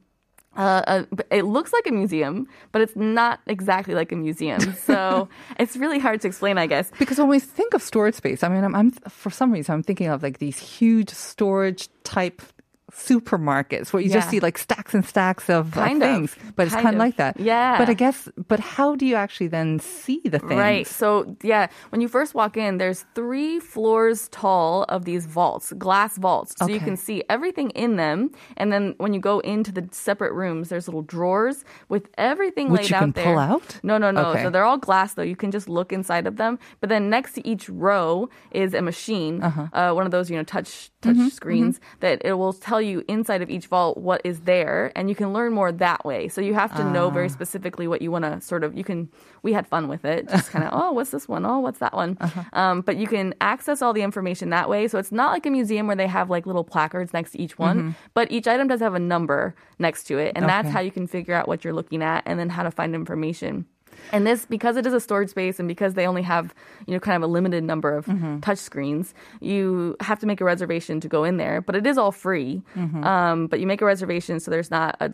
Uh, 0.56 1.04
it 1.30 1.44
looks 1.44 1.72
like 1.72 1.86
a 1.86 1.92
museum, 1.92 2.48
but 2.72 2.82
it's 2.82 2.96
not 2.96 3.40
exactly 3.46 3.94
like 3.94 4.12
a 4.12 4.16
museum. 4.16 4.60
So 4.90 5.28
it's 5.58 5.76
really 5.76 6.00
hard 6.00 6.20
to 6.22 6.28
explain, 6.28 6.58
I 6.58 6.66
guess. 6.66 6.90
Because 6.98 7.18
when 7.18 7.28
we 7.28 7.38
think 7.38 7.74
of 7.74 7.82
storage 7.82 8.14
space, 8.16 8.42
I 8.42 8.48
mean, 8.48 8.64
I'm, 8.64 8.74
I'm 8.74 8.90
for 8.90 9.30
some 9.30 9.52
reason 9.52 9.72
I'm 9.72 9.82
thinking 9.84 10.08
of 10.08 10.22
like 10.22 10.38
these 10.38 10.58
huge 10.58 11.10
storage 11.10 11.88
type 12.02 12.42
supermarkets 12.90 13.92
where 13.92 14.02
you 14.02 14.10
just 14.10 14.30
see 14.30 14.40
like 14.40 14.58
stacks 14.58 14.94
and 14.94 15.04
stacks 15.04 15.48
of, 15.50 15.72
Kind 15.72 16.02
of. 16.02 16.08
things, 16.08 16.36
but 16.56 16.66
it's 16.66 16.74
Kind 16.74 16.84
kind 16.84 16.96
of 16.96 17.00
like 17.00 17.16
that. 17.16 17.38
Yeah. 17.38 17.78
But 17.78 17.88
I 17.88 17.94
guess, 17.94 18.28
but 18.48 18.60
how 18.60 18.96
do 18.96 19.06
you 19.06 19.14
actually 19.14 19.48
then 19.48 19.78
see 19.80 20.20
the 20.24 20.38
things? 20.38 20.52
Right. 20.60 20.86
So, 20.86 21.36
yeah, 21.42 21.68
when 21.90 22.00
you 22.00 22.08
first 22.08 22.34
walk 22.34 22.56
in, 22.56 22.78
there's 22.78 23.04
three 23.14 23.60
floors 23.60 24.28
tall 24.28 24.84
of 24.88 25.04
these 25.04 25.26
vaults, 25.26 25.72
glass 25.78 26.16
vaults. 26.18 26.54
So 26.58 26.66
you 26.68 26.80
can 26.80 26.96
see 26.96 27.22
everything 27.28 27.70
in 27.70 27.96
them. 27.96 28.30
And 28.56 28.72
then 28.72 28.94
when 28.98 29.14
you 29.14 29.20
go 29.20 29.40
into 29.40 29.72
the 29.72 29.88
separate 29.92 30.32
rooms, 30.32 30.68
there's 30.68 30.88
little 30.88 31.02
drawers 31.02 31.64
with 31.88 32.08
everything 32.18 32.70
Which 32.70 32.82
laid 32.82 32.90
you 32.90 32.96
out 32.96 33.00
can 33.00 33.12
there. 33.12 33.24
pull 33.24 33.38
out? 33.38 33.78
No, 33.82 33.98
no, 33.98 34.10
no. 34.10 34.30
Okay. 34.30 34.42
So 34.44 34.50
they're 34.50 34.64
all 34.64 34.78
glass, 34.78 35.14
though. 35.14 35.22
You 35.22 35.36
can 35.36 35.50
just 35.50 35.68
look 35.68 35.92
inside 35.92 36.26
of 36.26 36.36
them. 36.36 36.58
But 36.80 36.88
then 36.88 37.10
next 37.10 37.34
to 37.34 37.46
each 37.46 37.68
row 37.68 38.28
is 38.50 38.74
a 38.74 38.82
machine, 38.82 39.42
Uh-huh. 39.42 39.66
uh, 39.72 39.92
one 39.94 40.04
of 40.06 40.10
those, 40.12 40.30
you 40.30 40.36
know, 40.36 40.42
touch 40.44 40.90
touch 41.00 41.16
Mm-hmm, 41.16 41.28
screens 41.28 41.80
that 42.00 42.22
it 42.24 42.34
will 42.34 42.52
tell 42.52 42.79
you 42.80 43.04
inside 43.08 43.42
of 43.42 43.50
each 43.50 43.66
vault 43.66 43.96
what 43.98 44.20
is 44.24 44.40
there, 44.40 44.92
and 44.96 45.08
you 45.08 45.14
can 45.14 45.32
learn 45.32 45.52
more 45.52 45.70
that 45.72 46.04
way. 46.04 46.28
So 46.28 46.40
you 46.40 46.54
have 46.54 46.74
to 46.76 46.84
know 46.84 47.06
Ah. 47.06 47.10
very 47.10 47.28
specifically 47.28 47.86
what 47.88 48.02
you 48.02 48.10
want 48.10 48.24
to 48.24 48.40
sort 48.40 48.64
of. 48.64 48.76
You 48.76 48.84
can. 48.84 49.08
We 49.42 49.52
had 49.52 49.66
fun 49.66 49.88
with 49.88 50.04
it, 50.04 50.28
just 50.28 50.50
kind 50.50 50.64
of. 50.64 50.70
oh, 50.80 50.92
what's 50.92 51.10
this 51.10 51.26
one? 51.28 51.46
Oh, 51.46 51.58
what's 51.60 51.78
that 51.78 51.94
one? 51.94 52.18
Uh-huh. 52.20 52.42
Um, 52.52 52.80
but 52.82 52.96
you 52.96 53.06
can 53.06 53.34
access 53.40 53.80
all 53.82 53.92
the 53.92 54.02
information 54.02 54.50
that 54.50 54.68
way. 54.68 54.86
So 54.88 54.98
it's 54.98 55.12
not 55.12 55.32
like 55.32 55.46
a 55.46 55.50
museum 55.50 55.86
where 55.86 55.96
they 55.96 56.06
have 56.06 56.28
like 56.30 56.46
little 56.46 56.64
placards 56.64 57.12
next 57.12 57.32
to 57.32 57.40
each 57.40 57.58
one, 57.58 57.94
but 58.14 58.30
each 58.30 58.46
item 58.46 58.68
does 58.68 58.80
have 58.80 58.94
a 58.94 58.98
number 58.98 59.54
next 59.78 60.04
to 60.04 60.18
it, 60.18 60.32
and 60.36 60.48
that's 60.48 60.60
Mm-hmm. 60.68 60.74
How 60.76 60.80
you 60.80 60.90
can 60.90 61.06
figure 61.06 61.34
out 61.34 61.48
what 61.48 61.64
you're 61.64 61.72
looking 61.72 62.02
at, 62.02 62.22
and 62.26 62.38
then 62.38 62.50
how 62.50 62.62
to 62.62 62.70
find 62.70 62.94
information. 62.94 63.66
And 64.12 64.26
this, 64.26 64.44
because 64.46 64.76
it 64.76 64.86
is 64.86 64.92
a 64.92 65.00
storage 65.00 65.30
space 65.30 65.58
and 65.58 65.68
because 65.68 65.94
they 65.94 66.06
only 66.06 66.22
have, 66.22 66.54
you 66.86 66.94
know, 66.94 67.00
kind 67.00 67.16
of 67.16 67.22
a 67.22 67.32
limited 67.32 67.64
number 67.64 67.96
of 67.96 68.06
Mm-hmm. 68.06 68.40
touch 68.40 68.58
screens, 68.58 69.14
you 69.40 69.96
have 70.00 70.18
to 70.18 70.26
make 70.26 70.40
a 70.40 70.44
reservation 70.44 71.00
to 71.00 71.08
go 71.08 71.22
in 71.24 71.36
there. 71.36 71.60
But 71.60 71.76
it 71.76 71.86
is 71.86 71.96
all 71.96 72.10
free. 72.12 72.62
Mm-hmm. 72.76 73.04
Um, 73.04 73.46
but 73.46 73.60
you 73.60 73.66
make 73.66 73.80
a 73.80 73.84
reservation, 73.84 74.40
so 74.40 74.50
there's 74.50 74.70
not 74.70 74.96
a, 75.00 75.12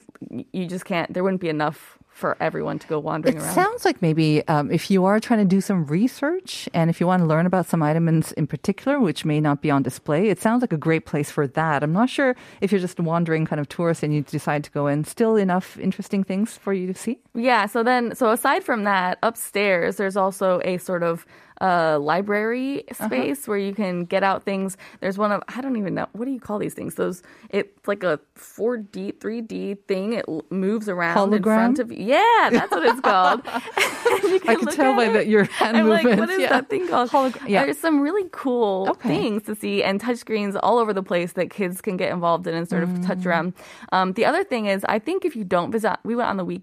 you 0.52 0.66
just 0.66 0.84
can't, 0.86 1.12
there 1.12 1.22
wouldn't 1.22 1.40
be 1.42 1.48
enough 1.48 1.98
for 2.16 2.34
everyone 2.40 2.78
to 2.78 2.86
go 2.86 2.98
wandering 2.98 3.36
It 3.36 3.42
around. 3.42 3.54
sounds 3.54 3.84
like 3.84 4.00
maybe 4.00 4.42
um, 4.48 4.70
if 4.70 4.90
you 4.90 5.04
are 5.04 5.20
trying 5.20 5.40
to 5.40 5.44
do 5.44 5.60
some 5.60 5.84
research 5.84 6.66
and 6.72 6.88
if 6.88 6.98
you 6.98 7.06
want 7.06 7.20
to 7.20 7.26
learn 7.26 7.44
about 7.44 7.66
some 7.66 7.82
items 7.82 8.32
in 8.32 8.46
particular, 8.46 8.98
which 8.98 9.26
may 9.26 9.38
not 9.38 9.60
be 9.60 9.70
on 9.70 9.82
display, 9.82 10.30
it 10.30 10.40
sounds 10.40 10.62
like 10.62 10.72
a 10.72 10.78
great 10.78 11.04
place 11.04 11.30
for 11.30 11.46
that. 11.46 11.82
I'm 11.82 11.92
not 11.92 12.08
sure 12.08 12.34
if 12.62 12.72
you're 12.72 12.80
just 12.80 12.98
wandering 12.98 13.44
kind 13.44 13.60
of 13.60 13.68
tourist 13.68 14.02
and 14.02 14.14
you 14.14 14.22
decide 14.22 14.64
to 14.64 14.70
go 14.70 14.86
in, 14.86 15.04
still 15.04 15.36
enough 15.36 15.78
interesting 15.78 16.24
things 16.24 16.56
for 16.56 16.72
you 16.72 16.86
to 16.86 16.94
see. 16.94 17.18
Yeah. 17.34 17.66
So 17.66 17.82
then, 17.82 18.14
so 18.14 18.30
aside 18.30 18.64
from 18.64 18.84
that, 18.84 19.18
upstairs 19.22 19.96
there's 19.96 20.16
also 20.16 20.62
a 20.64 20.78
sort 20.78 21.02
of 21.02 21.26
uh, 21.60 21.98
library 21.98 22.84
Uh-huh. 22.90 23.06
space 23.06 23.48
where 23.48 23.58
you 23.58 23.74
can 23.74 24.04
get 24.04 24.22
out 24.22 24.44
things. 24.44 24.76
There's 25.00 25.18
one 25.18 25.32
of 25.32 25.42
I 25.48 25.60
don't 25.60 25.76
even 25.76 25.94
know 25.94 26.06
what 26.12 26.24
do 26.26 26.30
you 26.30 26.40
call 26.40 26.58
these 26.58 26.74
things. 26.74 26.94
Those 26.96 27.22
it's 27.50 27.86
like 27.88 28.02
a 28.02 28.18
4D, 28.36 29.14
3D 29.18 29.78
thing. 29.88 30.12
It 30.14 30.24
l- 30.28 30.44
moves 30.50 30.88
around 30.88 31.32
in 31.32 31.42
Hologram? 31.42 31.44
front 31.44 31.78
of 31.78 31.90
you. 31.92 31.98
Yeah, 32.14 32.48
that's 32.52 32.70
what 32.70 32.84
it's 32.86 33.00
called. 33.00 33.42
You 34.26 34.36
I 34.36 34.54
can 34.54 34.66
can 34.66 34.74
tell 34.74 34.94
by 34.96 35.08
that 35.10 35.26
your 35.26 35.44
hand 35.44 35.76
I'm 35.76 35.88
like, 35.88 36.04
movements. 36.04 36.20
what 36.20 36.30
is 36.30 36.40
yeah. 36.40 36.48
that 36.50 36.68
thing 36.70 36.88
called? 36.88 37.10
Holog- 37.10 37.48
yeah. 37.48 37.64
There's 37.64 37.78
some 37.78 38.00
really 38.00 38.28
cool 38.32 38.86
Okay. 38.90 39.08
things 39.08 39.42
to 39.44 39.54
see 39.54 39.82
and 39.82 40.00
touchscreens 40.00 40.58
all 40.62 40.78
over 40.78 40.92
the 40.92 41.02
place 41.02 41.32
that 41.32 41.50
kids 41.50 41.80
can 41.80 41.96
get 41.96 42.12
involved 42.12 42.46
in 42.46 42.54
and 42.54 42.68
sort 42.68 42.82
of 42.82 42.90
touch 43.06 43.18
Mm. 43.18 43.26
around. 43.26 43.52
Um, 43.92 44.12
the 44.12 44.24
other 44.24 44.42
thing 44.44 44.66
is, 44.66 44.84
I 44.88 44.98
think 44.98 45.24
if 45.24 45.34
you 45.36 45.44
don't 45.44 45.70
visit, 45.70 45.96
we 46.04 46.14
went 46.16 46.28
on 46.28 46.36
the 46.36 46.44
week. 46.44 46.62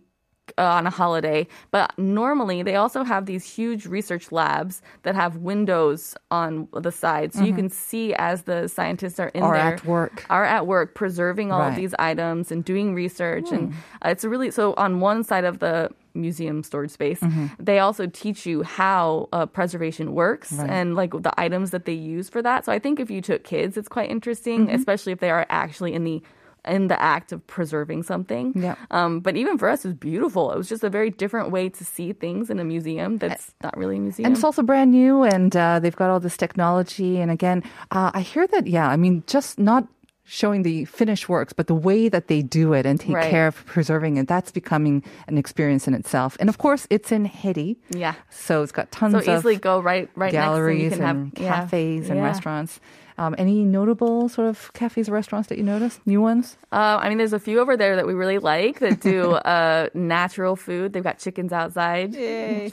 Uh, 0.57 0.63
on 0.65 0.85
a 0.85 0.89
holiday, 0.89 1.47
but 1.71 1.97
normally 1.97 2.63
they 2.63 2.75
also 2.75 3.01
have 3.05 3.25
these 3.27 3.45
huge 3.45 3.85
research 3.85 4.29
labs 4.29 4.81
that 5.03 5.15
have 5.15 5.37
windows 5.37 6.15
on 6.31 6.67
the 6.73 6.91
side, 6.91 7.33
so 7.33 7.45
you 7.45 7.53
can 7.55 7.69
see 7.69 8.13
as 8.15 8.43
the 8.43 8.67
scientists 8.67 9.21
are 9.21 9.29
in 9.29 9.41
Are 9.41 9.53
there, 9.55 9.63
Mm-hmm. 9.77 9.77
at 9.77 9.85
work. 9.85 10.25
are 10.29 10.43
at 10.43 10.67
work 10.67 10.95
preserving 10.95 11.53
all 11.53 11.61
of 11.61 11.75
these 11.77 11.95
items 11.97 12.51
and 12.51 12.65
doing 12.65 12.93
research, 12.93 13.53
and 13.53 13.71
Hmm. 13.71 13.79
uh, 14.05 14.09
it's 14.09 14.25
a 14.25 14.29
really 14.29 14.51
so 14.51 14.73
on 14.75 14.99
one 14.99 15.23
side 15.23 15.45
of 15.45 15.59
the 15.59 15.89
museum 16.13 16.61
storage 16.61 16.91
space, 16.91 17.21
Mm-hmm. 17.21 17.45
they 17.57 17.79
also 17.79 18.05
teach 18.07 18.45
you 18.45 18.63
how 18.63 19.29
uh, 19.31 19.45
preservation 19.45 20.13
works 20.13 20.51
and 20.59 20.93
like 20.93 21.11
the 21.23 21.31
items 21.39 21.71
that 21.71 21.85
they 21.85 21.93
use 21.93 22.27
for 22.27 22.41
that. 22.41 22.65
So 22.65 22.71
I 22.73 22.79
think 22.79 22.99
if 22.99 23.09
you 23.09 23.21
took 23.21 23.45
kids, 23.45 23.77
it's 23.77 23.87
quite 23.87 24.11
interesting, 24.11 24.67
Mm-hmm. 24.67 24.75
especially 24.75 25.13
if 25.13 25.19
they 25.19 25.31
are 25.31 25.45
actually 25.49 25.93
in 25.93 26.03
the 26.03 26.21
in 26.65 26.87
the 26.87 27.01
act 27.01 27.31
of 27.31 27.45
preserving 27.47 28.03
something. 28.03 28.53
Yeah. 28.55 28.75
Um, 28.91 29.19
but 29.19 29.35
even 29.35 29.57
for 29.57 29.67
us, 29.69 29.83
it 29.83 29.89
was 29.89 29.95
beautiful. 29.97 30.51
It 30.51 30.57
was 30.57 30.69
just 30.69 30.83
a 30.83 30.89
very 30.89 31.09
different 31.09 31.51
way 31.51 31.69
to 31.69 31.83
see 31.83 32.13
things 32.13 32.49
in 32.49 32.59
a 32.59 32.63
museum 32.63 33.17
that's 33.17 33.53
not 33.61 33.75
really 33.77 33.97
a 33.97 33.99
museum. 33.99 34.27
And 34.27 34.35
it's 34.35 34.43
also 34.43 34.61
brand 34.63 34.91
new, 34.91 35.23
and 35.23 35.55
uh, 35.55 35.79
they've 35.79 35.95
got 35.95 36.09
all 36.09 36.19
this 36.19 36.37
technology. 36.37 37.19
And 37.19 37.29
again, 37.31 37.63
uh, 37.91 38.11
I 38.13 38.21
hear 38.21 38.47
that, 38.47 38.67
yeah, 38.67 38.87
I 38.87 38.95
mean, 38.95 39.23
just 39.27 39.59
not 39.59 39.87
showing 40.25 40.63
the 40.63 40.85
finished 40.85 41.27
works, 41.27 41.51
but 41.51 41.67
the 41.67 41.75
way 41.75 42.07
that 42.07 42.29
they 42.29 42.41
do 42.41 42.71
it 42.71 42.85
and 42.85 42.97
take 42.97 43.13
Right. 43.13 43.29
care 43.29 43.45
of 43.45 43.65
preserving 43.65 44.15
it, 44.15 44.25
that's 44.29 44.51
becoming 44.51 45.03
an 45.27 45.37
experience 45.37 45.85
in 45.85 45.93
itself. 45.93 46.37
And 46.39 46.47
of 46.47 46.57
course, 46.59 46.87
it's 46.89 47.11
in 47.11 47.27
Heyri. 47.27 47.75
yeah. 47.89 48.13
So 48.29 48.63
it's 48.63 48.71
got 48.71 48.89
tons 48.89 49.11
So 49.11 49.19
of 49.19 49.27
easily 49.27 49.57
go 49.57 49.81
right 49.81 50.09
right 50.15 50.31
galleries 50.31 50.91
next 50.91 50.95
to 50.95 51.01
you 51.01 51.05
can 51.05 51.17
and 51.17 51.37
have 51.37 51.43
yeah. 51.43 51.61
cafes 51.65 52.09
and 52.09 52.19
Yeah. 52.19 52.23
restaurants. 52.25 52.79
Um, 53.17 53.35
any 53.37 53.63
notable 53.63 54.29
sort 54.29 54.47
of 54.47 54.71
cafes 54.73 55.09
or 55.09 55.13
restaurants 55.13 55.49
that 55.49 55.57
you 55.57 55.63
noticed? 55.63 56.05
New 56.05 56.21
ones? 56.21 56.57
Uh, 56.71 56.99
I 57.01 57.09
mean, 57.09 57.17
there's 57.17 57.33
a 57.33 57.39
few 57.39 57.59
over 57.59 57.77
there 57.77 57.95
that 57.95 58.07
we 58.07 58.13
really 58.13 58.39
like 58.39 58.79
that 58.79 58.99
do 59.01 59.31
uh, 59.33 59.89
natural 59.93 60.55
food. 60.55 60.93
They've 60.93 61.03
got 61.03 61.19
chickens 61.19 61.53
outside. 61.53 62.15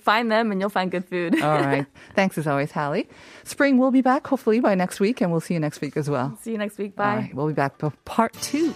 Find 0.01 0.31
them 0.31 0.51
and 0.51 0.61
you'll 0.61 0.71
find 0.71 0.91
good 0.91 1.05
food. 1.05 1.41
All 1.43 1.59
right. 1.61 1.87
Thanks 2.15 2.39
as 2.39 2.47
always, 2.47 2.71
Hallie. 2.73 3.09
Spring 3.45 3.79
will 3.79 3.91
be 3.91 4.01
back 4.01 4.27
hopefully 4.27 4.61
by 4.61 4.75
next 4.75 5.01
week, 5.01 5.21
and 5.21 5.31
we'll 5.31 5.41
see 5.41 5.55
you 5.55 5.61
next 5.61 5.81
week 5.81 5.97
as 5.97 6.09
well. 6.09 6.39
See 6.43 6.53
you 6.53 6.59
next 6.59 6.79
week. 6.79 6.97
Bye. 6.97 7.17
right. 7.17 7.35
We'll 7.35 7.49
be 7.49 7.53
back 7.55 7.79
for 7.79 7.91
part 8.05 8.33
two. 8.35 8.75